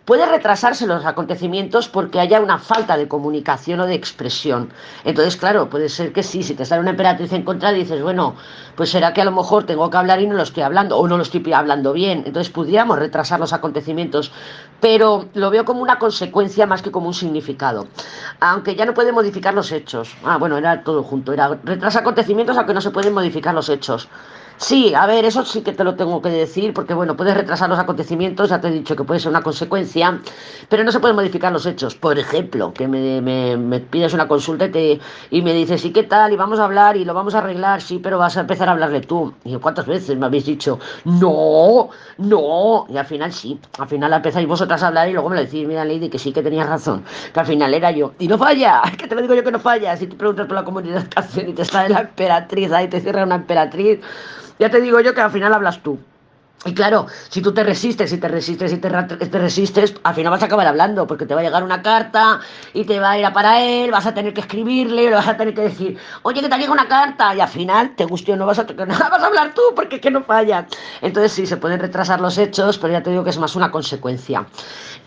puede 0.08 0.26
retrasarse 0.26 0.88
los 0.88 1.06
acontecimientos 1.06 1.90
porque 1.90 2.22
haya 2.22 2.40
una 2.40 2.60
falta 2.60 2.96
de 2.96 3.10
comunicación 3.10 3.82
o 3.82 3.86
de 3.86 3.96
expresión. 3.96 4.70
Entonces, 5.04 5.36
claro, 5.36 5.70
puede 5.70 5.90
ser 5.90 6.14
que 6.14 6.24
sí, 6.24 6.44
si 6.44 6.56
te 6.56 6.64
sale 6.64 6.80
una 6.80 6.92
emperatriz 6.92 7.34
en 7.34 7.44
contra, 7.44 7.74
dices, 7.74 8.02
bueno, 8.02 8.36
pues 8.78 8.90
será 8.90 9.12
que 9.12 9.20
a 9.20 9.26
lo 9.26 9.34
mejor 9.34 9.66
tengo 9.66 9.90
que 9.90 9.98
hablar 9.98 10.22
y 10.22 10.28
no 10.28 10.36
lo 10.36 10.44
estoy 10.44 10.64
hablando, 10.64 10.98
o 10.98 11.06
no 11.10 11.18
lo 11.18 11.24
estoy 11.24 11.52
hablando 11.52 11.92
bien. 11.92 12.24
Entonces, 12.26 12.50
pudiéramos 12.54 12.98
retrasar 12.98 13.42
los 13.42 13.52
acontecimientos, 13.52 14.32
pero 14.80 15.26
lo 15.34 15.50
veo 15.50 15.66
como 15.66 15.82
una 15.82 16.00
consecuencia 16.00 16.66
más 16.66 16.82
que 16.82 16.90
como 16.90 17.08
un 17.08 17.14
significado. 17.14 17.88
Aunque 18.40 18.76
ya 18.76 18.86
no 18.86 18.94
puede 18.94 19.12
modificar 19.12 19.54
los 19.54 19.74
hechos. 19.74 20.16
Ah, 20.24 20.38
bueno, 20.38 20.58
era 20.58 20.84
todo 20.84 21.04
junto, 21.04 21.34
era 21.34 21.60
retrasa 21.66 22.00
acontecimientos 22.00 22.56
aunque 22.56 22.74
no 22.74 22.80
se 22.80 22.92
pueden 22.92 23.14
modificar 23.14 23.54
los 23.54 23.68
hechos. 23.68 24.08
Sí, 24.60 24.96
a 24.96 25.06
ver, 25.06 25.24
eso 25.24 25.46
sí 25.46 25.62
que 25.62 25.72
te 25.72 25.84
lo 25.84 25.96
tengo 25.96 26.20
que 26.20 26.30
decir, 26.30 26.74
porque 26.74 26.96
bueno, 26.96 27.16
puedes 27.16 27.36
retrasar 27.38 27.70
los 27.70 27.78
acontecimientos, 27.78 28.50
ya 28.50 28.60
te 28.60 28.70
he 28.70 28.72
dicho 28.72 28.96
que 28.96 29.04
puede 29.04 29.20
ser 29.20 29.30
una 29.30 29.44
consecuencia, 29.44 30.20
pero 30.68 30.84
no 30.84 30.92
se 30.92 31.00
pueden 31.00 31.16
modificar 31.16 31.54
los 31.54 31.68
hechos. 31.68 31.94
Por 31.94 32.18
ejemplo, 32.18 32.74
que 32.74 32.88
me, 32.88 33.22
me, 33.22 33.80
pides 33.80 34.16
una 34.16 34.28
consulta 34.28 34.66
y, 34.66 34.72
te, 34.72 35.00
y 35.30 35.44
me 35.44 35.54
dices, 35.54 35.86
¿y 35.86 35.92
qué 35.94 36.04
tal? 36.04 36.34
Y 36.34 36.38
vamos 36.38 36.60
a 36.60 36.66
hablar 36.66 36.98
y 36.98 37.06
lo 37.06 37.14
vamos 37.14 37.36
a 37.36 37.38
arreglar, 37.38 37.82
sí, 37.82 38.00
pero 38.02 38.18
vas 38.18 38.36
a 38.36 38.42
empezar 38.42 38.68
a 38.68 38.72
hablarle 38.72 39.02
tú. 39.02 39.32
Y 39.46 39.56
¿cuántas 39.58 39.86
veces 39.86 40.18
me 40.18 40.26
habéis 40.26 40.46
dicho? 40.48 40.80
No, 41.06 41.90
no. 42.18 42.88
Y 42.90 42.98
al 42.98 43.06
final 43.06 43.32
sí, 43.32 43.60
al 43.78 43.88
final 43.88 44.12
empezáis 44.12 44.48
vosotras 44.48 44.82
a 44.82 44.88
hablar 44.88 45.08
y 45.08 45.14
luego 45.14 45.30
me 45.30 45.36
lo 45.36 45.44
decís, 45.44 45.68
mira, 45.68 45.86
Lady, 45.86 46.10
que 46.10 46.18
sí 46.18 46.34
que 46.34 46.42
tenías 46.42 46.68
razón, 46.68 47.04
que 47.32 47.40
al 47.40 47.46
final 47.46 47.76
era 47.76 47.92
yo. 47.92 48.14
Y 48.18 48.28
no 48.28 48.40
falla, 48.40 48.82
que 48.98 49.08
te 49.08 49.14
lo 49.14 49.22
digo 49.22 49.36
yo 49.36 49.44
que 49.44 49.52
no 49.52 49.60
falla. 49.60 49.96
Si 49.98 50.08
tú 50.08 50.18
preguntas 50.18 50.48
por 50.48 50.56
la 50.56 50.64
comunicación 50.64 51.50
y 51.50 51.54
te 51.54 51.64
sale 51.64 51.90
la 51.90 52.00
emperatriz 52.02 52.72
ahí, 52.72 52.88
te 52.88 53.00
cierra 53.02 53.24
una 53.24 53.36
emperatriz. 53.36 54.00
Ya 54.60 54.70
te 54.70 54.82
digo 54.82 55.00
yo 55.00 55.14
que 55.14 55.22
al 55.22 55.32
final 55.32 55.54
hablas 55.54 55.82
tú. 55.82 56.00
Y 56.66 56.74
claro, 56.74 57.06
si 57.30 57.42
tú 57.42 57.54
te 57.54 57.64
resistes 57.64 58.12
y 58.12 58.18
te 58.18 58.28
resistes 58.28 58.74
y 58.74 58.78
te, 58.78 58.90
te, 58.90 59.40
resistes, 59.40 59.94
al 60.04 60.16
final 60.16 60.32
vas 60.32 60.42
a 60.42 60.48
acabar 60.48 60.66
hablando, 60.66 61.06
porque 61.06 61.28
te 61.28 61.36
va 61.36 61.42
a 61.42 61.44
llegar 61.44 61.64
una 61.64 61.84
carta 61.84 62.40
y 62.74 62.84
te 62.84 63.00
va 63.00 63.12
a 63.12 63.20
ir 63.20 63.26
a 63.26 63.32
para 63.32 63.62
él, 63.62 63.92
vas 63.92 64.08
a 64.08 64.14
tener 64.16 64.34
que 64.34 64.42
escribirle, 64.42 65.04
le 65.04 65.12
vas 65.12 65.28
a 65.28 65.38
tener 65.38 65.54
que 65.54 65.62
decir, 65.62 65.98
oye, 66.24 66.42
que 66.42 66.50
te 66.50 66.58
llega 66.58 66.72
una 66.72 66.88
carta, 66.88 67.36
y 67.36 67.42
al 67.42 67.48
final 67.48 67.96
te 67.96 68.06
guste 68.06 68.34
o 68.34 68.36
no 68.36 68.48
vas 68.48 68.58
a, 68.58 68.64
nada, 68.88 69.10
vas 69.10 69.22
a 69.22 69.28
hablar 69.28 69.54
tú, 69.54 69.62
porque 69.76 69.98
es 69.98 70.02
que 70.02 70.10
no 70.10 70.24
falla. 70.24 70.66
Entonces 71.02 71.32
sí, 71.32 71.46
se 71.46 71.58
pueden 71.58 71.80
retrasar 71.80 72.20
los 72.20 72.40
hechos, 72.40 72.80
pero 72.80 72.92
ya 72.92 73.04
te 73.04 73.12
digo 73.12 73.24
que 73.24 73.30
es 73.30 73.38
más 73.38 73.56
una 73.56 73.70
consecuencia. 73.70 74.48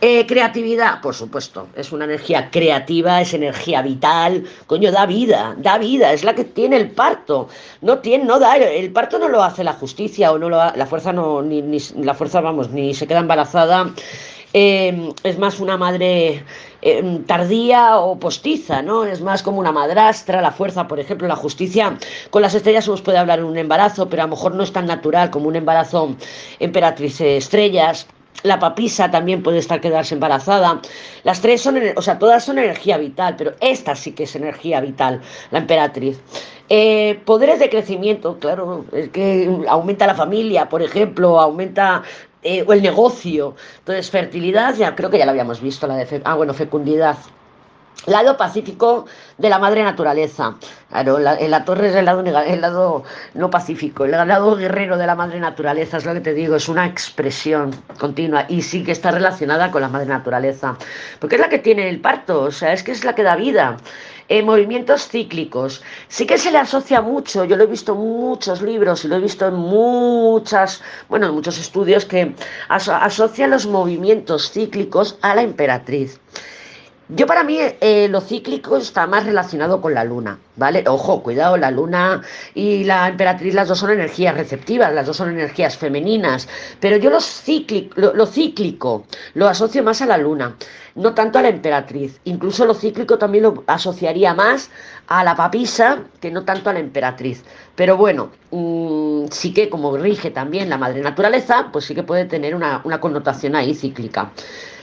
Eh, 0.00 0.26
creatividad, 0.26 1.02
por 1.02 1.14
supuesto, 1.14 1.68
es 1.74 1.92
una 1.92 2.06
energía 2.06 2.50
creativa, 2.50 3.20
es 3.20 3.34
energía 3.34 3.82
vital, 3.82 4.46
coño, 4.66 4.92
da 4.92 5.04
vida, 5.04 5.54
da 5.58 5.76
vida, 5.76 6.12
es 6.12 6.24
la 6.24 6.34
que 6.34 6.44
tiene 6.44 6.76
el 6.76 6.90
parto, 6.92 7.48
no 7.82 7.98
tiene, 7.98 8.24
no 8.24 8.38
da, 8.38 8.56
el 8.56 8.92
parto 8.92 9.18
no 9.18 9.28
lo 9.28 9.42
hace 9.42 9.62
la 9.62 9.74
justicia 9.74 10.32
o 10.32 10.38
no 10.38 10.48
lo 10.48 10.56
la 10.56 10.86
fuerza 10.86 11.12
no, 11.12 11.39
ni, 11.42 11.78
la 11.96 12.14
fuerza, 12.14 12.40
vamos, 12.40 12.70
ni 12.70 12.94
se 12.94 13.06
queda 13.06 13.20
embarazada, 13.20 13.92
eh, 14.52 15.12
es 15.22 15.38
más 15.38 15.60
una 15.60 15.76
madre 15.76 16.44
eh, 16.82 17.20
tardía 17.26 17.98
o 17.98 18.18
postiza, 18.18 18.82
¿no? 18.82 19.04
Es 19.04 19.20
más 19.20 19.42
como 19.42 19.60
una 19.60 19.70
madrastra, 19.70 20.40
la 20.40 20.50
fuerza, 20.50 20.88
por 20.88 20.98
ejemplo, 20.98 21.28
la 21.28 21.36
justicia. 21.36 21.96
Con 22.30 22.42
las 22.42 22.54
estrellas 22.54 22.84
se 22.84 22.90
nos 22.90 23.02
puede 23.02 23.18
hablar 23.18 23.44
un 23.44 23.56
embarazo, 23.56 24.08
pero 24.08 24.22
a 24.22 24.26
lo 24.26 24.30
mejor 24.32 24.54
no 24.54 24.62
es 24.62 24.72
tan 24.72 24.86
natural 24.86 25.30
como 25.30 25.48
un 25.48 25.56
embarazo 25.56 26.16
emperatriz 26.58 27.20
estrellas. 27.20 28.06
La 28.42 28.58
papisa 28.58 29.10
también 29.10 29.42
puede 29.42 29.58
estar 29.58 29.80
quedarse 29.80 30.14
embarazada. 30.14 30.80
Las 31.24 31.42
tres 31.42 31.60
son, 31.60 31.78
o 31.94 32.02
sea, 32.02 32.18
todas 32.18 32.42
son 32.42 32.58
energía 32.58 32.96
vital, 32.96 33.36
pero 33.36 33.52
esta 33.60 33.94
sí 33.94 34.12
que 34.12 34.22
es 34.22 34.34
energía 34.34 34.80
vital, 34.80 35.20
la 35.50 35.58
emperatriz. 35.58 36.18
Eh, 36.72 37.20
poderes 37.24 37.58
de 37.58 37.68
crecimiento, 37.68 38.38
claro, 38.38 38.84
es 38.92 39.08
que 39.08 39.50
aumenta 39.68 40.06
la 40.06 40.14
familia, 40.14 40.68
por 40.68 40.82
ejemplo, 40.82 41.40
aumenta 41.40 42.04
eh, 42.44 42.64
el 42.68 42.80
negocio. 42.80 43.56
Entonces, 43.80 44.08
fertilidad, 44.08 44.76
ya 44.76 44.94
creo 44.94 45.10
que 45.10 45.18
ya 45.18 45.24
lo 45.24 45.32
habíamos 45.32 45.60
visto, 45.60 45.88
la 45.88 45.96
de 45.96 46.22
ah, 46.24 46.34
bueno, 46.36 46.54
fecundidad. 46.54 47.16
Lado 48.06 48.36
pacífico 48.36 49.06
de 49.36 49.48
la 49.48 49.58
madre 49.58 49.82
naturaleza. 49.82 50.54
Claro, 50.88 51.18
en 51.18 51.50
la 51.50 51.64
torre 51.64 51.88
es 51.88 51.94
el 51.96 52.04
lado, 52.04 52.20
el 52.20 52.60
lado 52.60 53.02
no 53.34 53.50
pacífico, 53.50 54.04
el 54.04 54.12
lado 54.12 54.56
guerrero 54.56 54.96
de 54.96 55.06
la 55.06 55.16
madre 55.16 55.40
naturaleza, 55.40 55.96
es 55.96 56.06
lo 56.06 56.14
que 56.14 56.20
te 56.20 56.34
digo, 56.34 56.54
es 56.54 56.68
una 56.68 56.86
expresión 56.86 57.72
continua 57.98 58.46
y 58.48 58.62
sí 58.62 58.84
que 58.84 58.92
está 58.92 59.10
relacionada 59.10 59.70
con 59.70 59.82
la 59.82 59.88
madre 59.88 60.06
naturaleza, 60.06 60.78
porque 61.18 61.34
es 61.34 61.40
la 61.40 61.48
que 61.48 61.58
tiene 61.58 61.88
el 61.90 62.00
parto, 62.00 62.42
o 62.44 62.50
sea, 62.52 62.72
es 62.72 62.82
que 62.82 62.92
es 62.92 63.04
la 63.04 63.14
que 63.14 63.22
da 63.22 63.36
vida. 63.36 63.76
En 64.30 64.46
movimientos 64.46 65.08
cíclicos, 65.08 65.82
sí 66.06 66.24
que 66.24 66.38
se 66.38 66.52
le 66.52 66.58
asocia 66.58 67.00
mucho, 67.00 67.44
yo 67.44 67.56
lo 67.56 67.64
he 67.64 67.66
visto 67.66 67.94
en 67.94 67.98
muchos 67.98 68.62
libros 68.62 69.04
y 69.04 69.08
lo 69.08 69.16
he 69.16 69.20
visto 69.20 69.48
en 69.48 69.54
muchas, 69.54 70.80
bueno, 71.08 71.26
en 71.26 71.34
muchos 71.34 71.58
estudios 71.58 72.04
que 72.04 72.36
asocian 72.68 73.50
los 73.50 73.66
movimientos 73.66 74.52
cíclicos 74.52 75.18
a 75.20 75.34
la 75.34 75.42
emperatriz. 75.42 76.20
Yo 77.12 77.26
para 77.26 77.42
mí 77.42 77.58
eh, 77.60 78.06
lo 78.08 78.20
cíclico 78.20 78.76
está 78.76 79.04
más 79.08 79.24
relacionado 79.24 79.80
con 79.80 79.94
la 79.94 80.04
luna, 80.04 80.38
¿vale? 80.54 80.84
Ojo, 80.86 81.24
cuidado, 81.24 81.56
la 81.56 81.72
luna 81.72 82.22
y 82.54 82.84
la 82.84 83.08
emperatriz, 83.08 83.52
las 83.52 83.66
dos 83.66 83.80
son 83.80 83.90
energías 83.90 84.36
receptivas, 84.36 84.94
las 84.94 85.06
dos 85.06 85.16
son 85.16 85.30
energías 85.30 85.76
femeninas, 85.76 86.48
pero 86.78 86.98
yo 86.98 87.10
lo 87.10 87.20
cíclico, 88.26 89.06
lo, 89.34 89.48
asocio 89.48 89.82
más 89.82 90.02
a 90.02 90.06
la 90.06 90.18
luna, 90.18 90.54
no 90.94 91.12
tanto 91.12 91.40
a 91.40 91.42
la 91.42 91.48
emperatriz. 91.48 92.20
Incluso 92.24 92.64
lo 92.64 92.74
cíclico 92.74 93.18
también 93.18 93.42
lo 93.42 93.64
asociaría 93.66 94.32
más 94.32 94.70
a 95.08 95.24
la 95.24 95.34
papisa 95.34 96.04
que 96.20 96.30
no 96.30 96.44
tanto 96.44 96.70
a 96.70 96.74
la 96.74 96.78
emperatriz. 96.78 97.42
Pero 97.74 97.96
bueno, 97.96 98.30
mm, 98.52 99.24
sí 99.32 99.52
que 99.52 99.68
como 99.68 99.96
rige 99.96 100.30
también 100.30 100.68
la 100.70 100.78
madre 100.78 101.00
naturaleza, 101.00 101.70
pues 101.72 101.86
sí 101.86 101.94
que 101.96 102.04
puede 102.04 102.26
tener 102.26 102.54
una, 102.54 102.82
una 102.84 103.00
connotación 103.00 103.56
ahí 103.56 103.74
cíclica. 103.74 104.30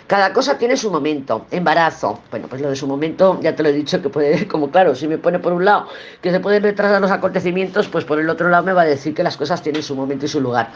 Cada 0.07 0.31
cosa 0.31 0.57
tiene 0.57 0.77
su 0.77 0.89
momento. 0.89 1.47
Embarazo. 1.51 2.21
Bueno, 2.31 2.47
pues 2.47 2.61
lo 2.61 2.69
de 2.69 2.77
su 2.77 2.87
momento, 2.87 3.39
ya 3.41 3.53
te 3.53 3.61
lo 3.61 3.67
he 3.67 3.73
dicho, 3.73 4.01
que 4.01 4.07
puede, 4.07 4.47
como 4.49 4.71
claro, 4.71 4.95
si 4.95 5.05
me 5.05 5.17
pone 5.17 5.39
por 5.39 5.51
un 5.51 5.65
lado 5.65 5.89
que 6.21 6.31
se 6.31 6.39
pueden 6.39 6.63
retrasar 6.63 7.01
los 7.01 7.11
acontecimientos, 7.11 7.89
pues 7.89 8.05
por 8.05 8.17
el 8.17 8.29
otro 8.29 8.49
lado 8.49 8.63
me 8.63 8.71
va 8.71 8.83
a 8.83 8.85
decir 8.85 9.13
que 9.13 9.21
las 9.21 9.35
cosas 9.35 9.61
tienen 9.61 9.83
su 9.83 9.95
momento 9.95 10.25
y 10.25 10.29
su 10.29 10.39
lugar. 10.39 10.71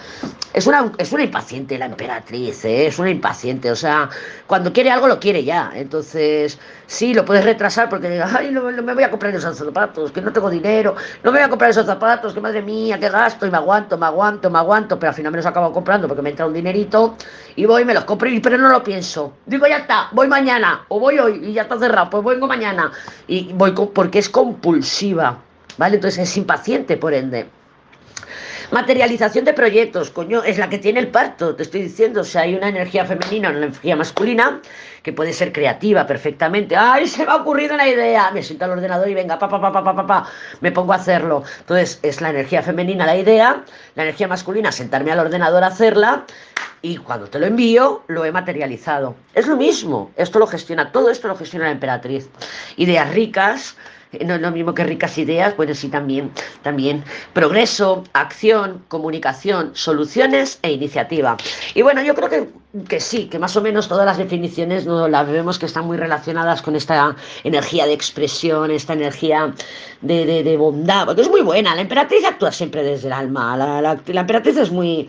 Es 0.53 0.67
una, 0.67 0.91
es 0.97 1.13
una 1.13 1.23
impaciente 1.23 1.77
la 1.77 1.85
emperatriz, 1.85 2.65
¿eh? 2.65 2.87
es 2.87 2.99
una 2.99 3.09
impaciente. 3.09 3.71
O 3.71 3.75
sea, 3.75 4.09
cuando 4.47 4.73
quiere 4.73 4.91
algo 4.91 5.07
lo 5.07 5.17
quiere 5.17 5.45
ya. 5.45 5.71
Entonces, 5.75 6.59
sí, 6.85 7.13
lo 7.13 7.23
puedes 7.23 7.45
retrasar 7.45 7.89
porque, 7.89 8.21
ay, 8.21 8.51
no, 8.51 8.63
me 8.63 8.93
voy 8.93 9.03
a 9.03 9.09
comprar 9.09 9.33
esos 9.33 9.57
zapatos, 9.57 10.11
que 10.11 10.21
no 10.21 10.33
tengo 10.33 10.49
dinero, 10.49 10.95
no 11.23 11.31
me 11.31 11.39
voy 11.39 11.45
a 11.45 11.49
comprar 11.49 11.69
esos 11.69 11.85
zapatos, 11.85 12.33
que 12.33 12.41
madre 12.41 12.61
mía, 12.61 12.99
qué 12.99 13.09
gasto, 13.09 13.45
y 13.45 13.51
me 13.51 13.57
aguanto, 13.57 13.97
me 13.97 14.07
aguanto, 14.07 14.49
me 14.49 14.57
aguanto, 14.59 14.99
pero 14.99 15.11
al 15.11 15.15
final 15.15 15.31
me 15.31 15.37
los 15.37 15.45
acabo 15.45 15.71
comprando 15.71 16.07
porque 16.07 16.21
me 16.21 16.31
entra 16.31 16.45
un 16.45 16.53
dinerito 16.53 17.15
y 17.55 17.65
voy 17.65 17.83
y 17.83 17.85
me 17.85 17.93
los 17.93 18.03
compro, 18.03 18.29
pero 18.43 18.57
no 18.57 18.69
lo 18.69 18.83
pienso. 18.83 19.20
Digo, 19.45 19.67
ya 19.67 19.77
está, 19.77 20.09
voy 20.11 20.27
mañana, 20.27 20.85
o 20.87 20.99
voy 20.99 21.19
hoy 21.19 21.41
y 21.43 21.53
ya 21.53 21.63
está 21.63 21.77
cerrado, 21.77 22.09
pues 22.09 22.23
vengo 22.23 22.47
mañana. 22.47 22.91
Y 23.27 23.51
voy 23.53 23.71
porque 23.71 24.19
es 24.19 24.29
compulsiva, 24.29 25.39
¿vale? 25.77 25.95
Entonces 25.95 26.29
es 26.29 26.37
impaciente, 26.37 26.97
por 26.97 27.13
ende. 27.13 27.47
Materialización 28.71 29.43
de 29.43 29.53
proyectos, 29.53 30.11
coño, 30.11 30.43
es 30.43 30.57
la 30.57 30.69
que 30.69 30.77
tiene 30.77 31.01
el 31.01 31.09
parto, 31.09 31.55
te 31.55 31.63
estoy 31.63 31.81
diciendo. 31.81 32.21
O 32.21 32.23
sea, 32.23 32.43
hay 32.43 32.55
una 32.55 32.69
energía 32.69 33.03
femenina, 33.03 33.49
una 33.49 33.57
energía 33.57 33.97
masculina, 33.97 34.61
que 35.03 35.11
puede 35.11 35.33
ser 35.33 35.51
creativa 35.51 36.07
perfectamente. 36.07 36.77
¡Ay, 36.77 37.07
se 37.07 37.25
me 37.25 37.33
ha 37.33 37.35
ocurrido 37.35 37.75
una 37.75 37.85
idea! 37.85 38.31
Me 38.31 38.41
siento 38.41 38.63
al 38.63 38.71
ordenador 38.71 39.09
y 39.09 39.13
venga, 39.13 39.37
pa, 39.37 39.49
pa, 39.49 39.59
pa, 39.59 39.73
pa, 39.73 39.83
pa, 39.83 40.07
pa, 40.07 40.27
me 40.61 40.71
pongo 40.71 40.93
a 40.93 40.95
hacerlo. 40.95 41.43
Entonces, 41.59 41.99
es 42.01 42.21
la 42.21 42.29
energía 42.29 42.63
femenina 42.63 43.05
la 43.05 43.17
idea, 43.17 43.63
la 43.95 44.03
energía 44.03 44.29
masculina 44.29 44.71
sentarme 44.71 45.11
al 45.11 45.19
ordenador 45.19 45.65
a 45.65 45.67
hacerla 45.67 46.23
y 46.81 46.97
cuando 46.97 47.27
te 47.27 47.39
lo 47.39 47.45
envío, 47.45 48.03
lo 48.07 48.25
he 48.25 48.31
materializado. 48.31 49.15
Es 49.33 49.47
lo 49.47 49.55
mismo, 49.55 50.11
esto 50.15 50.39
lo 50.39 50.47
gestiona, 50.47 50.91
todo 50.91 51.09
esto 51.09 51.27
lo 51.27 51.35
gestiona 51.35 51.65
la 51.65 51.71
emperatriz. 51.71 52.29
Ideas 52.77 53.13
ricas, 53.13 53.75
no 54.25 54.35
es 54.35 54.41
lo 54.41 54.51
mismo 54.51 54.73
que 54.73 54.83
ricas 54.83 55.17
ideas, 55.17 55.55
bueno, 55.55 55.73
sí 55.73 55.87
también, 55.87 56.31
también. 56.63 57.03
Progreso, 57.33 58.03
acción, 58.13 58.83
comunicación, 58.87 59.71
soluciones 59.73 60.59
e 60.63 60.71
iniciativa. 60.71 61.37
Y 61.75 61.81
bueno, 61.81 62.01
yo 62.01 62.13
creo 62.15 62.29
que, 62.29 62.49
que 62.89 62.99
sí, 62.99 63.27
que 63.27 63.39
más 63.39 63.55
o 63.55 63.61
menos 63.61 63.87
todas 63.87 64.05
las 64.05 64.17
definiciones 64.17 64.85
no 64.85 65.07
las 65.07 65.29
vemos 65.29 65.59
que 65.59 65.65
están 65.65 65.85
muy 65.85 65.97
relacionadas 65.97 66.61
con 66.61 66.75
esta 66.75 67.15
energía 67.43 67.85
de 67.85 67.93
expresión, 67.93 68.71
esta 68.71 68.93
energía 68.93 69.53
de, 70.01 70.43
de, 70.43 70.57
bondad, 70.57 71.05
porque 71.05 71.21
es 71.21 71.29
muy 71.29 71.41
buena. 71.41 71.73
La 71.75 71.81
emperatriz 71.81 72.25
actúa 72.25 72.51
siempre 72.51 72.83
desde 72.83 73.07
el 73.07 73.13
alma. 73.13 73.55
La, 73.55 73.81
la 73.81 74.21
emperatriz 74.21 74.57
es 74.57 74.71
muy 74.71 75.07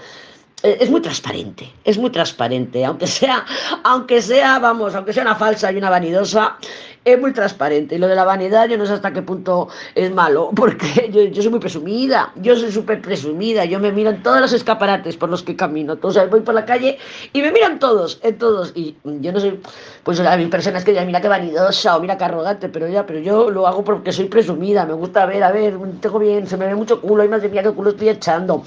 es 0.62 0.90
muy 0.90 1.00
transparente, 1.00 1.70
es 1.84 1.98
muy 1.98 2.10
transparente, 2.10 2.84
aunque 2.84 3.06
sea, 3.06 3.44
aunque 3.82 4.22
sea, 4.22 4.58
vamos, 4.58 4.94
aunque 4.94 5.12
sea 5.12 5.22
una 5.22 5.34
falsa 5.34 5.72
y 5.72 5.76
una 5.76 5.90
vanidosa, 5.90 6.56
es 7.04 7.20
muy 7.20 7.32
transparente. 7.32 7.96
Y 7.96 7.98
lo 7.98 8.06
de 8.06 8.14
la 8.14 8.24
vanidad, 8.24 8.68
yo 8.68 8.78
no 8.78 8.86
sé 8.86 8.92
hasta 8.92 9.12
qué 9.12 9.22
punto 9.22 9.68
es 9.94 10.12
malo, 10.12 10.50
porque 10.56 11.10
yo, 11.32 11.42
soy 11.42 11.50
muy 11.50 11.60
presumida, 11.60 12.32
yo 12.36 12.56
soy 12.56 12.70
súper 12.70 13.02
presumida, 13.02 13.64
yo 13.64 13.80
me 13.80 13.92
miro 13.92 14.10
en 14.10 14.22
todos 14.22 14.40
los 14.40 14.52
escaparates 14.52 15.16
por 15.16 15.28
los 15.28 15.42
que 15.42 15.56
camino. 15.56 15.94
Entonces 15.94 16.28
voy 16.30 16.40
por 16.40 16.54
la 16.54 16.64
calle 16.64 16.98
y 17.32 17.42
me 17.42 17.50
miran 17.52 17.78
todos, 17.78 18.20
en 18.22 18.38
todos. 18.38 18.72
Y 18.74 18.96
yo 19.04 19.32
no 19.32 19.40
soy, 19.40 19.60
pues 20.04 20.20
a 20.20 20.36
mí 20.36 20.46
personas 20.46 20.84
que 20.84 20.92
digan, 20.92 21.06
mira 21.06 21.20
qué 21.20 21.28
vanidosa 21.28 21.96
o 21.96 22.00
mira 22.00 22.16
qué 22.16 22.24
arrogante, 22.24 22.68
pero 22.68 22.88
ya, 22.88 23.04
pero 23.04 23.18
yo 23.18 23.50
lo 23.50 23.66
hago 23.66 23.82
porque 23.84 24.12
soy 24.12 24.26
presumida, 24.26 24.86
me 24.86 24.94
gusta 24.94 25.26
ver, 25.26 25.42
a 25.42 25.50
ver, 25.50 25.74
tengo 26.00 26.18
bien, 26.18 26.46
se 26.46 26.56
me 26.56 26.66
ve 26.66 26.74
mucho 26.74 27.00
culo, 27.00 27.24
y 27.24 27.28
de 27.28 27.48
mía 27.48 27.62
qué 27.62 27.72
culo 27.72 27.90
estoy 27.90 28.10
echando. 28.10 28.62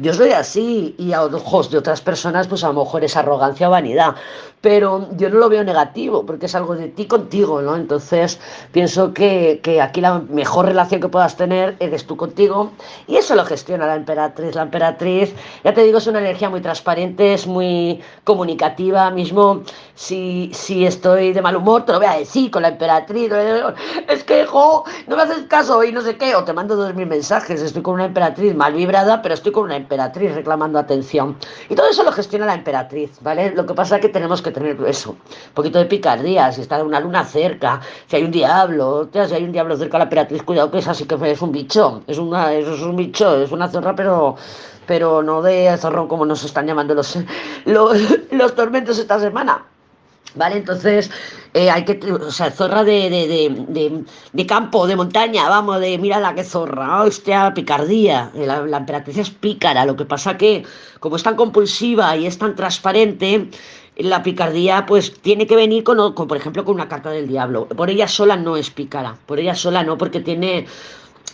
Yo 0.00 0.14
soy 0.14 0.30
así 0.30 0.94
y 0.96 1.12
a 1.12 1.24
ojos 1.24 1.72
de 1.72 1.78
otras 1.78 2.00
personas 2.00 2.46
pues 2.46 2.62
a 2.62 2.68
lo 2.68 2.84
mejor 2.84 3.02
es 3.02 3.16
arrogancia 3.16 3.66
o 3.66 3.72
vanidad, 3.72 4.14
pero 4.60 5.08
yo 5.16 5.30
no 5.30 5.38
lo 5.38 5.48
veo 5.48 5.64
negativo 5.64 6.26
porque 6.26 6.46
es 6.46 6.54
algo 6.54 6.74
de 6.74 6.88
ti 6.88 7.06
contigo, 7.06 7.62
¿no? 7.62 7.76
Entonces 7.76 8.40
pienso 8.72 9.14
que, 9.14 9.60
que 9.62 9.80
aquí 9.80 10.00
la 10.00 10.18
mejor 10.18 10.66
relación 10.66 11.00
que 11.00 11.08
puedas 11.08 11.36
tener 11.36 11.76
eres 11.78 12.06
tú 12.06 12.16
contigo 12.16 12.72
y 13.06 13.16
eso 13.16 13.34
lo 13.34 13.44
gestiona 13.44 13.86
la 13.86 13.94
emperatriz. 13.94 14.54
La 14.54 14.62
emperatriz, 14.62 15.34
ya 15.64 15.74
te 15.74 15.82
digo, 15.82 15.98
es 15.98 16.06
una 16.06 16.20
energía 16.20 16.50
muy 16.50 16.60
transparente, 16.60 17.34
es 17.34 17.46
muy 17.46 18.00
comunicativa, 18.24 19.10
mismo 19.10 19.62
si, 19.94 20.50
si 20.52 20.86
estoy 20.86 21.32
de 21.32 21.42
mal 21.42 21.56
humor 21.56 21.84
te 21.84 21.92
lo 21.92 21.98
voy 21.98 22.06
a 22.06 22.18
decir 22.18 22.50
con 22.50 22.62
la 22.62 22.68
emperatriz, 22.68 23.32
es 24.08 24.24
que, 24.24 24.46
jo, 24.46 24.84
no 25.06 25.16
me 25.16 25.22
haces 25.22 25.44
caso 25.48 25.82
y 25.84 25.92
no 25.92 26.00
sé 26.00 26.16
qué, 26.16 26.34
o 26.34 26.44
te 26.44 26.52
mando 26.52 26.76
dos 26.76 26.94
mil 26.94 27.06
mensajes, 27.06 27.60
estoy 27.60 27.82
con 27.82 27.94
una 27.94 28.06
emperatriz 28.06 28.54
mal 28.54 28.72
vibrada, 28.72 29.22
pero 29.22 29.34
estoy 29.34 29.52
con 29.52 29.64
una 29.64 29.76
emperatriz 29.76 30.34
reclamando 30.34 30.78
atención. 30.78 31.36
Y 31.68 31.74
todo 31.74 31.88
eso 31.88 32.04
lo 32.04 32.12
gestiona 32.12 32.46
la 32.46 32.54
emperatriz, 32.54 33.18
¿vale? 33.20 33.52
Lo 33.54 33.66
que 33.66 33.74
pasa 33.74 33.96
es 33.96 34.02
que 34.02 34.08
tenemos 34.08 34.42
que 34.42 34.47
tener 34.52 34.78
eso, 34.86 35.10
un 35.10 35.54
poquito 35.54 35.78
de 35.78 35.86
picardía, 35.86 36.52
si 36.52 36.60
está 36.60 36.82
una 36.82 37.00
luna 37.00 37.24
cerca, 37.24 37.80
si 38.06 38.16
hay 38.16 38.24
un 38.24 38.30
diablo, 38.30 39.08
si 39.12 39.34
hay 39.34 39.44
un 39.44 39.52
diablo 39.52 39.76
cerca 39.76 39.98
la 39.98 40.04
emperatriz, 40.04 40.42
cuidado 40.42 40.70
que 40.70 40.78
es 40.78 40.88
así 40.88 41.04
que 41.04 41.16
es 41.30 41.42
un 41.42 41.52
bicho, 41.52 42.02
es 42.06 42.18
una, 42.18 42.52
es 42.54 42.66
un 42.66 42.96
bicho, 42.96 43.42
es 43.42 43.50
una 43.52 43.68
zorra, 43.68 43.94
pero 43.94 44.36
pero 44.88 45.22
no 45.22 45.42
de 45.42 45.76
zorrón 45.76 46.08
como 46.08 46.24
nos 46.24 46.42
están 46.42 46.66
llamando 46.66 46.94
los, 46.94 47.18
los, 47.66 47.98
los 48.32 48.54
tormentos 48.56 48.98
esta 48.98 49.20
semana. 49.20 49.64
¿Vale? 50.34 50.58
Entonces, 50.58 51.10
eh, 51.54 51.70
hay 51.70 51.84
que, 51.84 52.12
o 52.12 52.30
sea, 52.30 52.50
zorra 52.50 52.84
de, 52.84 53.08
de, 53.08 53.26
de, 53.68 54.04
de, 54.32 54.46
campo, 54.46 54.86
de 54.86 54.94
montaña, 54.94 55.48
vamos, 55.48 55.80
de 55.80 55.96
mira 55.96 56.20
la 56.20 56.34
que 56.34 56.44
zorra, 56.44 57.02
hostia, 57.02 57.52
picardía. 57.54 58.30
La, 58.34 58.60
la, 58.60 58.76
emperatriz 58.76 59.16
es 59.16 59.30
pícara, 59.30 59.86
lo 59.86 59.96
que 59.96 60.04
pasa 60.04 60.36
que, 60.36 60.64
como 61.00 61.16
es 61.16 61.22
tan 61.22 61.34
compulsiva 61.34 62.14
y 62.16 62.26
es 62.26 62.38
tan 62.38 62.54
transparente, 62.54 63.50
la 63.98 64.22
picardía, 64.22 64.86
pues 64.86 65.12
tiene 65.20 65.46
que 65.46 65.56
venir 65.56 65.84
con, 65.84 66.12
con, 66.14 66.28
por 66.28 66.36
ejemplo, 66.36 66.64
con 66.64 66.74
una 66.74 66.88
carta 66.88 67.10
del 67.10 67.28
diablo. 67.28 67.66
Por 67.66 67.90
ella 67.90 68.08
sola 68.08 68.36
no 68.36 68.56
es 68.56 68.70
pícara, 68.70 69.16
por 69.26 69.40
ella 69.40 69.54
sola 69.54 69.82
no, 69.82 69.98
porque 69.98 70.20
tiene 70.20 70.66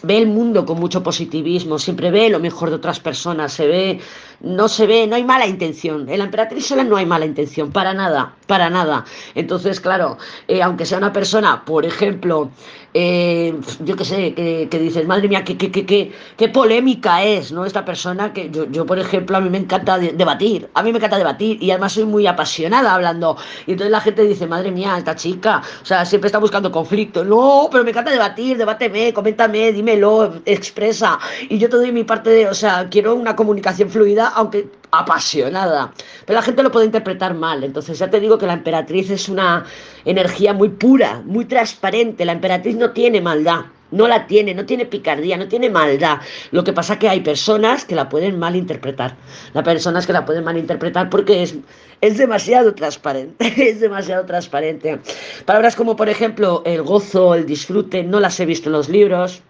ve 0.04 0.18
el 0.18 0.26
mundo 0.26 0.66
con 0.66 0.78
mucho 0.78 1.02
positivismo, 1.02 1.78
siempre 1.78 2.10
ve 2.10 2.28
lo 2.28 2.38
mejor 2.38 2.68
de 2.70 2.76
otras 2.76 3.00
personas, 3.00 3.52
se 3.52 3.66
ve, 3.66 4.00
no 4.40 4.68
se 4.68 4.86
ve, 4.86 5.06
no 5.06 5.16
hay 5.16 5.24
mala 5.24 5.46
intención. 5.46 6.08
En 6.08 6.18
la 6.18 6.24
emperatriz 6.24 6.66
sola 6.66 6.84
no 6.84 6.96
hay 6.96 7.06
mala 7.06 7.24
intención, 7.24 7.72
para 7.72 7.94
nada, 7.94 8.34
para 8.46 8.68
nada. 8.70 9.04
Entonces, 9.34 9.80
claro, 9.80 10.18
eh, 10.46 10.62
aunque 10.62 10.84
sea 10.84 10.98
una 10.98 11.12
persona, 11.12 11.64
por 11.64 11.86
ejemplo, 11.86 12.50
eh, 12.92 13.58
yo 13.80 13.96
qué 13.96 14.04
sé, 14.04 14.34
que, 14.34 14.78
dices, 14.78 15.06
madre 15.06 15.28
mía, 15.28 15.42
qué, 15.42 15.56
qué, 15.56 15.72
qué, 15.72 16.12
qué, 16.36 16.48
polémica 16.48 17.24
es, 17.24 17.50
¿no? 17.50 17.64
Esta 17.64 17.84
persona 17.84 18.32
que 18.32 18.50
yo, 18.50 18.70
yo, 18.70 18.86
por 18.86 18.98
ejemplo, 18.98 19.36
a 19.36 19.40
mí 19.40 19.50
me 19.50 19.58
encanta 19.58 19.98
debatir, 19.98 20.68
a 20.74 20.82
mí 20.82 20.92
me 20.92 20.98
encanta 20.98 21.18
debatir 21.18 21.60
y 21.60 21.72
además 21.72 21.94
soy 21.94 22.04
muy 22.04 22.26
apasionada 22.26 22.94
hablando. 22.94 23.36
Y 23.66 23.72
entonces 23.72 23.90
la 23.90 24.00
gente 24.00 24.22
dice, 24.22 24.46
madre 24.46 24.70
mía, 24.70 24.96
esta 24.96 25.16
chica, 25.16 25.62
o 25.82 25.84
sea, 25.84 26.04
siempre 26.04 26.28
está 26.28 26.38
buscando 26.38 26.70
conflicto. 26.70 27.24
No, 27.24 27.68
pero 27.70 27.82
me 27.82 27.90
encanta 27.90 28.12
debatir, 28.12 28.56
debáteme, 28.56 29.12
coméntame, 29.12 29.72
dímelo, 29.84 30.40
expresa. 30.46 31.18
Y 31.48 31.58
yo 31.58 31.68
te 31.68 31.76
doy 31.76 31.92
mi 31.92 32.04
parte 32.04 32.30
de, 32.30 32.48
o 32.48 32.54
sea, 32.54 32.88
quiero 32.90 33.14
una 33.14 33.36
comunicación 33.36 33.90
fluida, 33.90 34.28
aunque 34.34 34.68
apasionada. 34.90 35.92
Pero 36.24 36.38
la 36.38 36.42
gente 36.42 36.62
lo 36.62 36.72
puede 36.72 36.86
interpretar 36.86 37.34
mal. 37.34 37.62
Entonces 37.62 37.98
ya 37.98 38.08
te 38.08 38.20
digo 38.20 38.38
que 38.38 38.46
la 38.46 38.54
emperatriz 38.54 39.10
es 39.10 39.28
una 39.28 39.66
energía 40.06 40.54
muy 40.54 40.70
pura, 40.70 41.20
muy 41.24 41.44
transparente. 41.44 42.24
La 42.24 42.32
emperatriz 42.32 42.76
no 42.76 42.92
tiene 42.92 43.20
maldad. 43.20 43.66
No 43.90 44.08
la 44.08 44.26
tiene, 44.26 44.54
no 44.54 44.64
tiene 44.66 44.86
picardía, 44.86 45.36
no 45.36 45.46
tiene 45.46 45.70
maldad. 45.70 46.18
Lo 46.50 46.64
que 46.64 46.72
pasa 46.72 46.98
que 46.98 47.08
hay 47.08 47.20
personas 47.20 47.84
que 47.84 47.94
la 47.94 48.08
pueden 48.08 48.38
malinterpretar. 48.38 49.14
Las 49.52 49.62
personas 49.62 50.06
que 50.06 50.12
la 50.12 50.24
pueden 50.24 50.42
malinterpretar 50.42 51.10
porque 51.10 51.42
es, 51.42 51.54
es 52.00 52.16
demasiado 52.16 52.74
transparente. 52.74 53.52
Es 53.70 53.80
demasiado 53.80 54.24
transparente. 54.24 54.98
Palabras 55.44 55.76
como, 55.76 55.94
por 55.94 56.08
ejemplo, 56.08 56.62
el 56.64 56.82
gozo, 56.82 57.34
el 57.34 57.46
disfrute, 57.46 58.02
no 58.02 58.18
las 58.18 58.40
he 58.40 58.46
visto 58.46 58.68
en 58.68 58.72
los 58.72 58.88
libros 58.88 59.42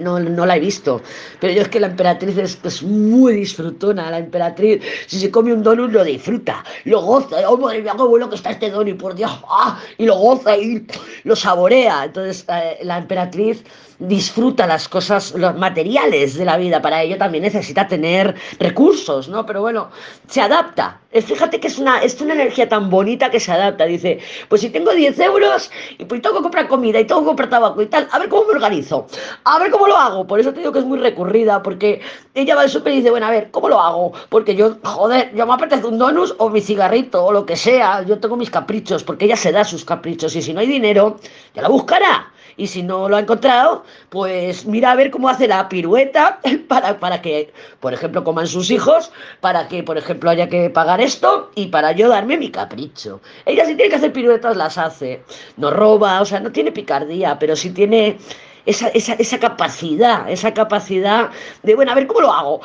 no, 0.00 0.18
no 0.18 0.46
la 0.46 0.56
he 0.56 0.60
visto, 0.60 1.02
pero 1.40 1.52
yo 1.52 1.62
es 1.62 1.68
que 1.68 1.80
la 1.80 1.88
emperatriz 1.88 2.36
es, 2.38 2.82
muy 2.82 3.34
disfrutona, 3.34 4.10
la 4.10 4.18
emperatriz, 4.18 4.82
si 5.06 5.18
se 5.18 5.30
come 5.30 5.52
un 5.52 5.62
donut 5.62 5.90
lo 5.90 6.04
disfruta, 6.04 6.64
lo 6.84 7.02
goza, 7.02 7.48
oh 7.48 7.58
madre 7.58 7.82
mía, 7.82 7.94
qué 7.96 8.02
bueno 8.02 8.28
que 8.28 8.36
está 8.36 8.50
este 8.50 8.70
donut, 8.70 8.96
por 8.98 9.14
Dios, 9.14 9.30
¡ah! 9.48 9.78
y 9.98 10.06
lo 10.06 10.16
goza 10.16 10.56
y 10.56 10.86
lo 11.24 11.36
saborea, 11.36 12.04
entonces 12.04 12.44
eh, 12.48 12.78
la 12.82 12.98
emperatriz 12.98 13.64
disfruta 14.02 14.66
las 14.66 14.88
cosas, 14.88 15.32
los 15.36 15.54
materiales 15.56 16.34
de 16.34 16.44
la 16.44 16.56
vida. 16.56 16.82
Para 16.82 17.02
ello 17.02 17.16
también 17.16 17.42
necesita 17.44 17.86
tener 17.86 18.34
recursos, 18.58 19.28
¿no? 19.28 19.46
Pero 19.46 19.60
bueno, 19.60 19.90
se 20.28 20.40
adapta. 20.40 21.00
Fíjate 21.12 21.60
que 21.60 21.68
es 21.68 21.78
una, 21.78 22.02
es 22.02 22.20
una 22.20 22.34
energía 22.34 22.68
tan 22.68 22.90
bonita 22.90 23.30
que 23.30 23.38
se 23.38 23.52
adapta. 23.52 23.84
Dice, 23.84 24.18
pues 24.48 24.62
si 24.62 24.70
tengo 24.70 24.92
10 24.92 25.18
euros 25.20 25.70
y 25.98 26.04
pues 26.04 26.20
tengo 26.22 26.36
que 26.36 26.42
comprar 26.42 26.68
comida 26.68 26.98
y 26.98 27.04
tengo 27.04 27.20
que 27.20 27.26
comprar 27.26 27.50
tabaco 27.50 27.82
y 27.82 27.86
tal, 27.86 28.08
a 28.10 28.18
ver 28.18 28.28
cómo 28.28 28.44
me 28.46 28.52
organizo, 28.54 29.06
a 29.44 29.58
ver 29.58 29.70
cómo 29.70 29.86
lo 29.86 29.96
hago. 29.96 30.26
Por 30.26 30.40
eso 30.40 30.52
te 30.52 30.60
digo 30.60 30.72
que 30.72 30.80
es 30.80 30.84
muy 30.84 30.98
recurrida, 30.98 31.62
porque 31.62 32.00
ella 32.34 32.56
va 32.56 32.62
al 32.62 32.70
súper 32.70 32.94
y 32.94 32.96
dice, 32.96 33.10
bueno, 33.10 33.26
a 33.26 33.30
ver, 33.30 33.50
¿cómo 33.50 33.68
lo 33.68 33.78
hago? 33.78 34.12
Porque 34.30 34.56
yo, 34.56 34.78
joder, 34.82 35.32
yo 35.34 35.46
me 35.46 35.52
apetece 35.52 35.86
un 35.86 35.98
donus 35.98 36.34
o 36.38 36.48
mi 36.48 36.60
cigarrito 36.60 37.24
o 37.24 37.32
lo 37.32 37.46
que 37.46 37.56
sea. 37.56 38.02
Yo 38.02 38.18
tengo 38.18 38.36
mis 38.36 38.50
caprichos, 38.50 39.04
porque 39.04 39.26
ella 39.26 39.36
se 39.36 39.52
da 39.52 39.64
sus 39.64 39.84
caprichos 39.84 40.34
y 40.34 40.42
si 40.42 40.52
no 40.52 40.60
hay 40.60 40.66
dinero, 40.66 41.18
ya 41.54 41.62
la 41.62 41.68
buscará 41.68 42.32
y 42.56 42.66
si 42.66 42.82
no 42.82 43.08
lo 43.08 43.16
ha 43.16 43.20
encontrado, 43.20 43.84
pues 44.08 44.66
mira 44.66 44.92
a 44.92 44.94
ver 44.94 45.10
cómo 45.10 45.28
hace 45.28 45.48
la 45.48 45.68
pirueta 45.68 46.40
para, 46.68 46.98
para 46.98 47.22
que, 47.22 47.52
por 47.80 47.94
ejemplo, 47.94 48.24
coman 48.24 48.46
sus 48.46 48.70
hijos, 48.70 49.12
para 49.40 49.68
que, 49.68 49.82
por 49.82 49.98
ejemplo, 49.98 50.30
haya 50.30 50.48
que 50.48 50.70
pagar 50.70 51.00
esto 51.00 51.50
y 51.54 51.66
para 51.66 51.92
yo 51.92 52.08
darme 52.08 52.36
mi 52.36 52.50
capricho. 52.50 53.20
Ella 53.46 53.64
si 53.64 53.74
tiene 53.74 53.90
que 53.90 53.96
hacer 53.96 54.12
piruetas 54.12 54.56
las 54.56 54.78
hace, 54.78 55.22
no 55.56 55.70
roba, 55.70 56.20
o 56.20 56.24
sea, 56.24 56.40
no 56.40 56.52
tiene 56.52 56.72
picardía, 56.72 57.38
pero 57.38 57.56
sí 57.56 57.70
tiene 57.70 58.18
esa, 58.66 58.88
esa, 58.88 59.14
esa, 59.14 59.38
capacidad, 59.38 60.30
esa 60.30 60.54
capacidad 60.54 61.30
de, 61.62 61.74
bueno, 61.74 61.92
a 61.92 61.94
ver 61.94 62.06
cómo 62.06 62.20
lo 62.20 62.32
hago. 62.32 62.60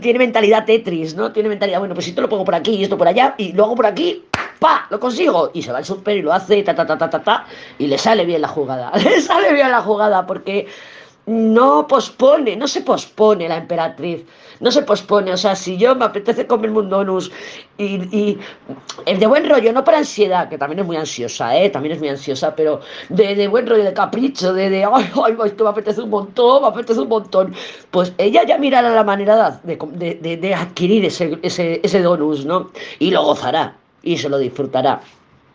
Tiene 0.00 0.18
mentalidad 0.18 0.64
Tetris, 0.64 1.14
¿no? 1.14 1.32
Tiene 1.32 1.48
mentalidad, 1.48 1.78
bueno, 1.80 1.94
pues 1.94 2.04
si 2.04 2.10
esto 2.10 2.22
lo 2.22 2.28
pongo 2.28 2.44
por 2.44 2.54
aquí 2.54 2.72
y 2.72 2.84
esto 2.84 2.98
por 2.98 3.08
allá 3.08 3.34
y 3.38 3.52
lo 3.52 3.64
hago 3.64 3.74
por 3.74 3.86
aquí, 3.86 4.24
¡pa! 4.62 4.86
Lo 4.90 4.98
consigo. 4.98 5.50
Y 5.52 5.62
se 5.62 5.72
va 5.72 5.78
al 5.78 5.84
super 5.84 6.16
y 6.16 6.22
lo 6.22 6.32
hace, 6.32 6.62
ta, 6.62 6.74
ta, 6.74 6.86
ta, 6.86 6.96
ta, 6.96 7.10
ta, 7.10 7.22
ta, 7.22 7.46
y 7.78 7.86
le 7.88 7.98
sale 7.98 8.24
bien 8.24 8.40
la 8.40 8.48
jugada. 8.48 8.92
Le 8.96 9.20
sale 9.20 9.52
bien 9.52 9.70
la 9.70 9.82
jugada 9.82 10.24
porque 10.26 10.66
no 11.26 11.86
pospone, 11.86 12.56
no 12.56 12.66
se 12.66 12.80
pospone 12.80 13.48
la 13.48 13.56
emperatriz, 13.58 14.24
no 14.60 14.72
se 14.72 14.82
pospone, 14.82 15.32
o 15.32 15.36
sea, 15.36 15.54
si 15.54 15.76
yo 15.76 15.94
me 15.94 16.04
apetece 16.04 16.48
comerme 16.48 16.80
un 16.80 16.90
donus 16.90 17.30
y, 17.78 17.94
y 18.16 18.38
de 19.06 19.26
buen 19.26 19.48
rollo, 19.48 19.72
no 19.72 19.84
por 19.84 19.94
ansiedad, 19.94 20.48
que 20.48 20.58
también 20.58 20.80
es 20.80 20.86
muy 20.86 20.96
ansiosa, 20.96 21.56
¿eh? 21.56 21.70
también 21.70 21.94
es 21.94 22.00
muy 22.00 22.08
ansiosa, 22.08 22.56
pero 22.56 22.80
de, 23.08 23.36
de 23.36 23.46
buen 23.46 23.66
rollo, 23.68 23.84
de 23.84 23.92
capricho, 23.92 24.52
de, 24.52 24.68
de 24.70 24.84
ay, 24.84 25.10
ay, 25.24 25.50
que 25.56 25.62
me 25.62 25.70
apetece 25.70 26.00
un 26.00 26.10
montón, 26.10 26.62
me 26.62 26.68
apetece 26.68 27.00
un 27.00 27.08
montón, 27.08 27.54
pues 27.92 28.12
ella 28.18 28.44
ya 28.44 28.58
mirará 28.58 28.90
la 28.90 29.04
manera 29.04 29.60
de, 29.62 29.76
de, 30.20 30.36
de 30.36 30.54
adquirir 30.54 31.04
ese, 31.04 31.38
ese, 31.42 31.80
ese 31.84 32.02
donus, 32.02 32.44
¿no? 32.44 32.72
Y 32.98 33.12
lo 33.12 33.24
gozará 33.24 33.81
y 34.02 34.18
se 34.18 34.28
lo 34.28 34.38
disfrutará. 34.38 35.00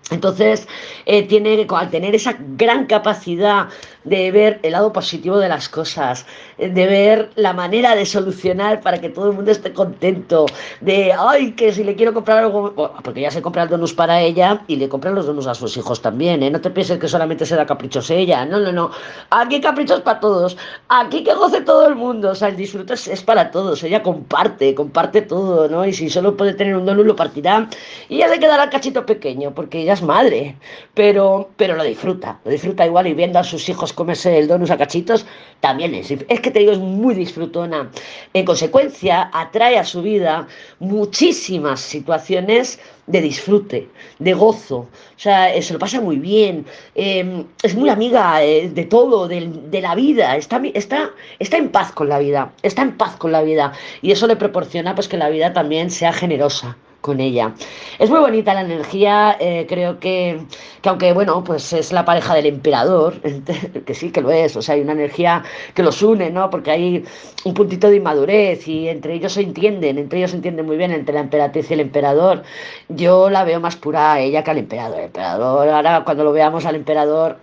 Entonces, 0.10 0.68
eh, 1.06 1.24
tiene, 1.24 1.68
al 1.70 1.90
tener 1.90 2.16
esa 2.16 2.38
gran 2.40 2.86
capacidad 2.86 3.68
de 4.08 4.32
ver 4.32 4.60
el 4.64 4.72
lado 4.72 4.94
positivo 4.94 5.38
de 5.38 5.50
las 5.50 5.68
cosas, 5.68 6.26
de 6.58 6.88
ver 6.88 7.30
la 7.36 7.52
manera 7.52 7.94
de 7.94 8.06
solucionar 8.06 8.80
para 8.80 9.02
que 9.02 9.10
todo 9.10 9.30
el 9.30 9.36
mundo 9.36 9.52
esté 9.52 9.74
contento, 9.74 10.46
de, 10.80 11.12
ay, 11.12 11.52
que 11.52 11.74
si 11.74 11.84
le 11.84 11.96
quiero 11.96 12.14
comprar 12.14 12.38
algo, 12.38 12.74
porque 13.04 13.22
ya 13.22 13.32
se 13.32 13.42
compra 13.42 13.64
el 13.64 13.70
donus 13.70 13.94
para 13.94 14.22
ella 14.22 14.62
y 14.68 14.78
le 14.78 14.88
compran 14.88 15.14
los 15.14 15.26
donuts 15.26 15.48
a 15.48 15.56
sus 15.56 15.76
hijos 15.76 16.02
también, 16.02 16.42
¿eh? 16.42 16.50
No 16.50 16.62
te 16.62 16.70
pienses 16.70 17.00
que 17.00 17.08
solamente 17.10 17.46
se 17.46 17.56
da 17.56 17.66
caprichos 17.66 18.10
ella, 18.10 18.46
no, 18.46 18.60
no, 18.60 18.72
no, 18.72 18.92
aquí 19.30 19.60
caprichos 19.60 20.02
para 20.02 20.22
todos, 20.22 20.56
aquí 20.88 21.24
que 21.24 21.34
goce 21.34 21.62
todo 21.62 21.88
el 21.88 21.96
mundo, 21.96 22.30
o 22.30 22.36
sea, 22.36 22.48
el 22.48 22.56
disfrute 22.56 22.94
es, 22.94 23.24
para 23.24 23.52
todos, 23.52 23.84
ella 23.84 24.02
comparte, 24.02 24.74
comparte 24.74 25.22
todo, 25.22 25.68
¿no? 25.68 25.86
Y 25.86 25.92
si 25.92 26.10
solo 26.10 26.38
puede 26.38 26.54
tener 26.54 26.78
un 26.78 26.86
donus 26.86 27.06
lo 27.06 27.16
partirá 27.16 27.68
y 28.08 28.20
ya 28.20 28.30
le 28.30 28.40
quedará 28.40 28.64
el 28.64 28.70
cachito 28.70 29.06
pequeño, 29.06 29.54
porque 29.54 29.82
ella 29.82 29.97
madre, 30.02 30.56
pero, 30.94 31.50
pero 31.58 31.76
lo 31.76 31.84
disfruta, 31.84 32.40
lo 32.44 32.52
disfruta 32.52 32.86
igual 32.86 33.08
y 33.08 33.14
viendo 33.14 33.40
a 33.40 33.44
sus 33.44 33.68
hijos 33.70 33.94
comerse 33.94 34.38
el 34.38 34.48
donus 34.48 34.72
a 34.72 34.78
cachitos, 34.78 35.26
también 35.60 35.96
es. 35.96 36.12
Es 36.12 36.40
que 36.40 36.52
te 36.52 36.60
digo, 36.60 36.72
es 36.72 36.78
muy 36.78 37.16
disfrutona. 37.16 37.92
En 38.34 38.46
consecuencia, 38.46 39.30
atrae 39.34 39.78
a 39.78 39.84
su 39.84 40.02
vida 40.02 40.48
muchísimas 40.80 41.80
situaciones 41.80 42.80
de 43.08 43.22
disfrute, 43.22 43.90
de 44.20 44.34
gozo. 44.34 44.78
O 44.78 45.20
sea, 45.20 45.54
eh, 45.54 45.62
se 45.62 45.74
lo 45.74 45.80
pasa 45.80 46.02
muy 46.02 46.18
bien. 46.18 46.66
Em, 46.96 47.46
es 47.64 47.76
muy 47.76 47.90
amiga 47.90 48.44
eh, 48.44 48.70
de 48.70 48.86
todo, 48.86 49.28
de, 49.28 49.48
de, 49.48 49.82
la 49.82 49.96
vida. 49.96 50.36
Está, 50.36 50.62
está, 50.74 51.12
está 51.40 51.58
en 51.58 51.70
paz 51.70 51.92
con 51.92 52.10
la 52.10 52.20
vida. 52.20 52.54
Está 52.62 52.82
en 52.82 52.98
paz 52.98 53.16
con 53.16 53.32
la 53.32 53.42
vida. 53.42 53.74
Y 54.02 54.12
eso 54.12 54.28
le 54.28 54.36
proporciona 54.36 54.96
pues 54.96 55.08
que 55.08 55.18
la 55.18 55.30
vida 55.30 55.54
también 55.54 55.90
sea 55.90 56.14
generosa 56.14 56.78
con 57.02 57.20
ella. 57.20 57.54
Es 58.00 58.10
muy 58.10 58.20
bonita 58.20 58.54
la 58.54 58.62
energía, 58.62 59.38
eh, 59.40 59.66
creo 59.68 60.00
que, 60.00 60.42
que, 60.82 60.90
aunque 60.90 61.14
bueno, 61.14 61.44
pues 61.44 61.72
es 61.74 61.92
la 61.92 62.06
pareja 62.06 62.36
del 62.36 62.48
emperador, 62.48 63.16
que 63.86 63.94
sí 63.94 64.12
que 64.12 64.22
lo 64.22 64.32
es, 64.32 64.56
o 64.56 64.62
sea, 64.62 64.76
hay 64.76 64.82
una 64.82 64.94
energía 64.94 65.44
que 65.74 65.84
los 65.84 66.02
une, 66.02 66.30
¿no? 66.30 66.50
Porque 66.50 66.72
hay 66.72 67.06
un 67.46 67.54
puntito 67.54 67.90
de 67.90 67.98
inmadurez 67.98 68.68
y 68.68 68.90
entre 68.90 69.14
ellos 69.14 69.34
se 69.34 69.42
entienden, 69.42 69.98
entre 69.98 70.20
ellos 70.20 70.32
se 70.32 70.38
entienden 70.38 70.66
muy 70.66 70.78
bien, 70.78 70.92
entre 70.92 71.14
la 71.14 71.22
emperatriz 71.22 71.70
y 71.70 71.74
el 71.76 71.82
emperador. 71.82 72.44
Yo 72.90 73.30
la 73.30 73.44
veo 73.44 73.60
más 73.60 73.76
pura 73.76 74.14
a 74.14 74.20
ella 74.20 74.44
que 74.44 74.52
al 74.52 74.58
emperador. 74.58 75.00
El 75.00 75.06
emperador, 75.06 75.70
ahora 75.70 76.04
cuando 76.04 76.24
lo 76.24 76.32
veamos 76.32 76.66
al 76.66 76.76
emperador, 76.76 77.38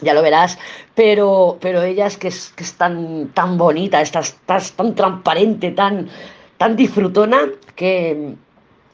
ya 0.00 0.14
lo 0.14 0.22
verás, 0.22 0.58
pero, 0.94 1.58
pero 1.60 1.82
ella 1.82 2.06
es 2.06 2.16
que 2.16 2.28
es, 2.28 2.50
que 2.50 2.64
es 2.64 2.74
tan, 2.74 3.28
tan 3.28 3.56
bonita, 3.56 4.00
está, 4.00 4.20
está 4.20 4.58
tan 4.76 4.94
transparente, 4.94 5.70
tan, 5.70 6.08
tan 6.58 6.76
disfrutona, 6.76 7.38
que, 7.74 8.34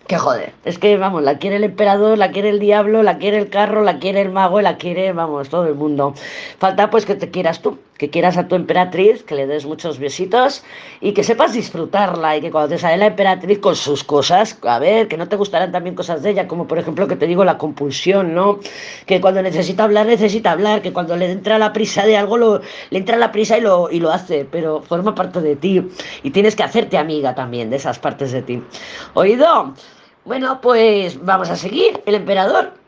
que 0.07 0.19
joder, 0.19 0.53
es 0.65 0.79
que 0.79 0.97
vamos, 0.97 1.23
la 1.23 1.39
quiere 1.39 1.57
el 1.57 1.65
emperador, 1.65 2.19
la 2.19 2.31
quiere 2.31 2.51
el 2.51 2.59
diablo, 2.59 3.03
la 3.03 3.19
quiere 3.19 3.39
el 3.39 3.49
carro, 3.49 3.83
la 3.83 3.99
quiere 3.99 4.21
el 4.21 4.31
mago, 4.31 4.61
la 4.61 4.77
quiere, 4.77 5.13
vamos, 5.13 5.49
todo 5.49 5.67
el 5.67 5.75
mundo. 5.75 6.15
Falta 6.59 6.91
pues 6.91 7.07
que 7.07 7.15
te 7.15 7.31
quieras 7.31 7.61
tú, 7.63 7.79
que 8.03 8.11
quieras 8.11 8.37
a 8.37 8.49
tu 8.49 8.57
emperatriz, 8.57 9.23
que 9.23 9.37
le 9.37 9.47
des 9.47 9.65
muchos 9.65 10.01
besitos 10.01 10.65
y 11.01 11.13
que 11.13 11.23
sepas 11.23 11.53
disfrutarla 11.53 12.37
y 12.37 12.41
que 12.41 12.51
cuando 12.51 12.71
te 12.71 12.79
sale 12.79 12.97
la 12.97 13.07
emperatriz 13.07 13.61
con 13.61 13.77
sus 13.77 14.03
cosas, 14.03 14.59
a 14.63 14.81
ver, 14.81 15.07
que 15.07 15.17
no 15.17 15.29
te 15.29 15.37
gustarán 15.37 15.71
también 15.71 15.95
cosas 15.95 16.21
de 16.21 16.31
ella, 16.31 16.49
como 16.49 16.67
por 16.67 16.81
ejemplo 16.81 17.07
que 17.07 17.15
te 17.15 17.29
digo 17.29 17.45
la 17.45 17.59
compulsión, 17.59 18.35
¿no? 18.35 18.59
Que 19.07 19.21
cuando 19.21 19.41
necesita 19.41 19.85
hablar, 19.85 20.07
necesita 20.07 20.51
hablar, 20.51 20.83
que 20.83 20.93
cuando 20.93 21.17
le 21.17 21.31
entra 21.31 21.61
la 21.61 21.73
prisa 21.73 22.05
de 22.05 22.17
algo, 22.17 22.39
lo, 22.39 22.61
le 22.91 22.99
entra 22.99 23.17
la 23.19 23.31
prisa 23.31 23.57
y 23.57 23.61
lo, 23.61 23.89
y 23.89 24.01
lo 24.01 24.11
hace, 24.11 24.49
pero 24.51 24.83
forma 24.83 25.15
parte 25.15 25.41
de 25.41 25.55
ti 25.55 25.89
y 26.25 26.31
tienes 26.33 26.57
que 26.57 26.65
hacerte 26.65 26.99
amiga 26.99 27.37
también 27.37 27.71
de 27.71 27.77
esas 27.77 28.01
partes 28.01 28.33
de 28.33 28.43
ti. 28.43 28.61
¿Oído? 29.15 29.75
Bueno, 30.25 30.61
pues 30.61 31.25
vamos 31.25 31.51
a 31.51 31.57
seguir. 31.57 32.03
El 32.05 32.17
emperador 32.17 32.82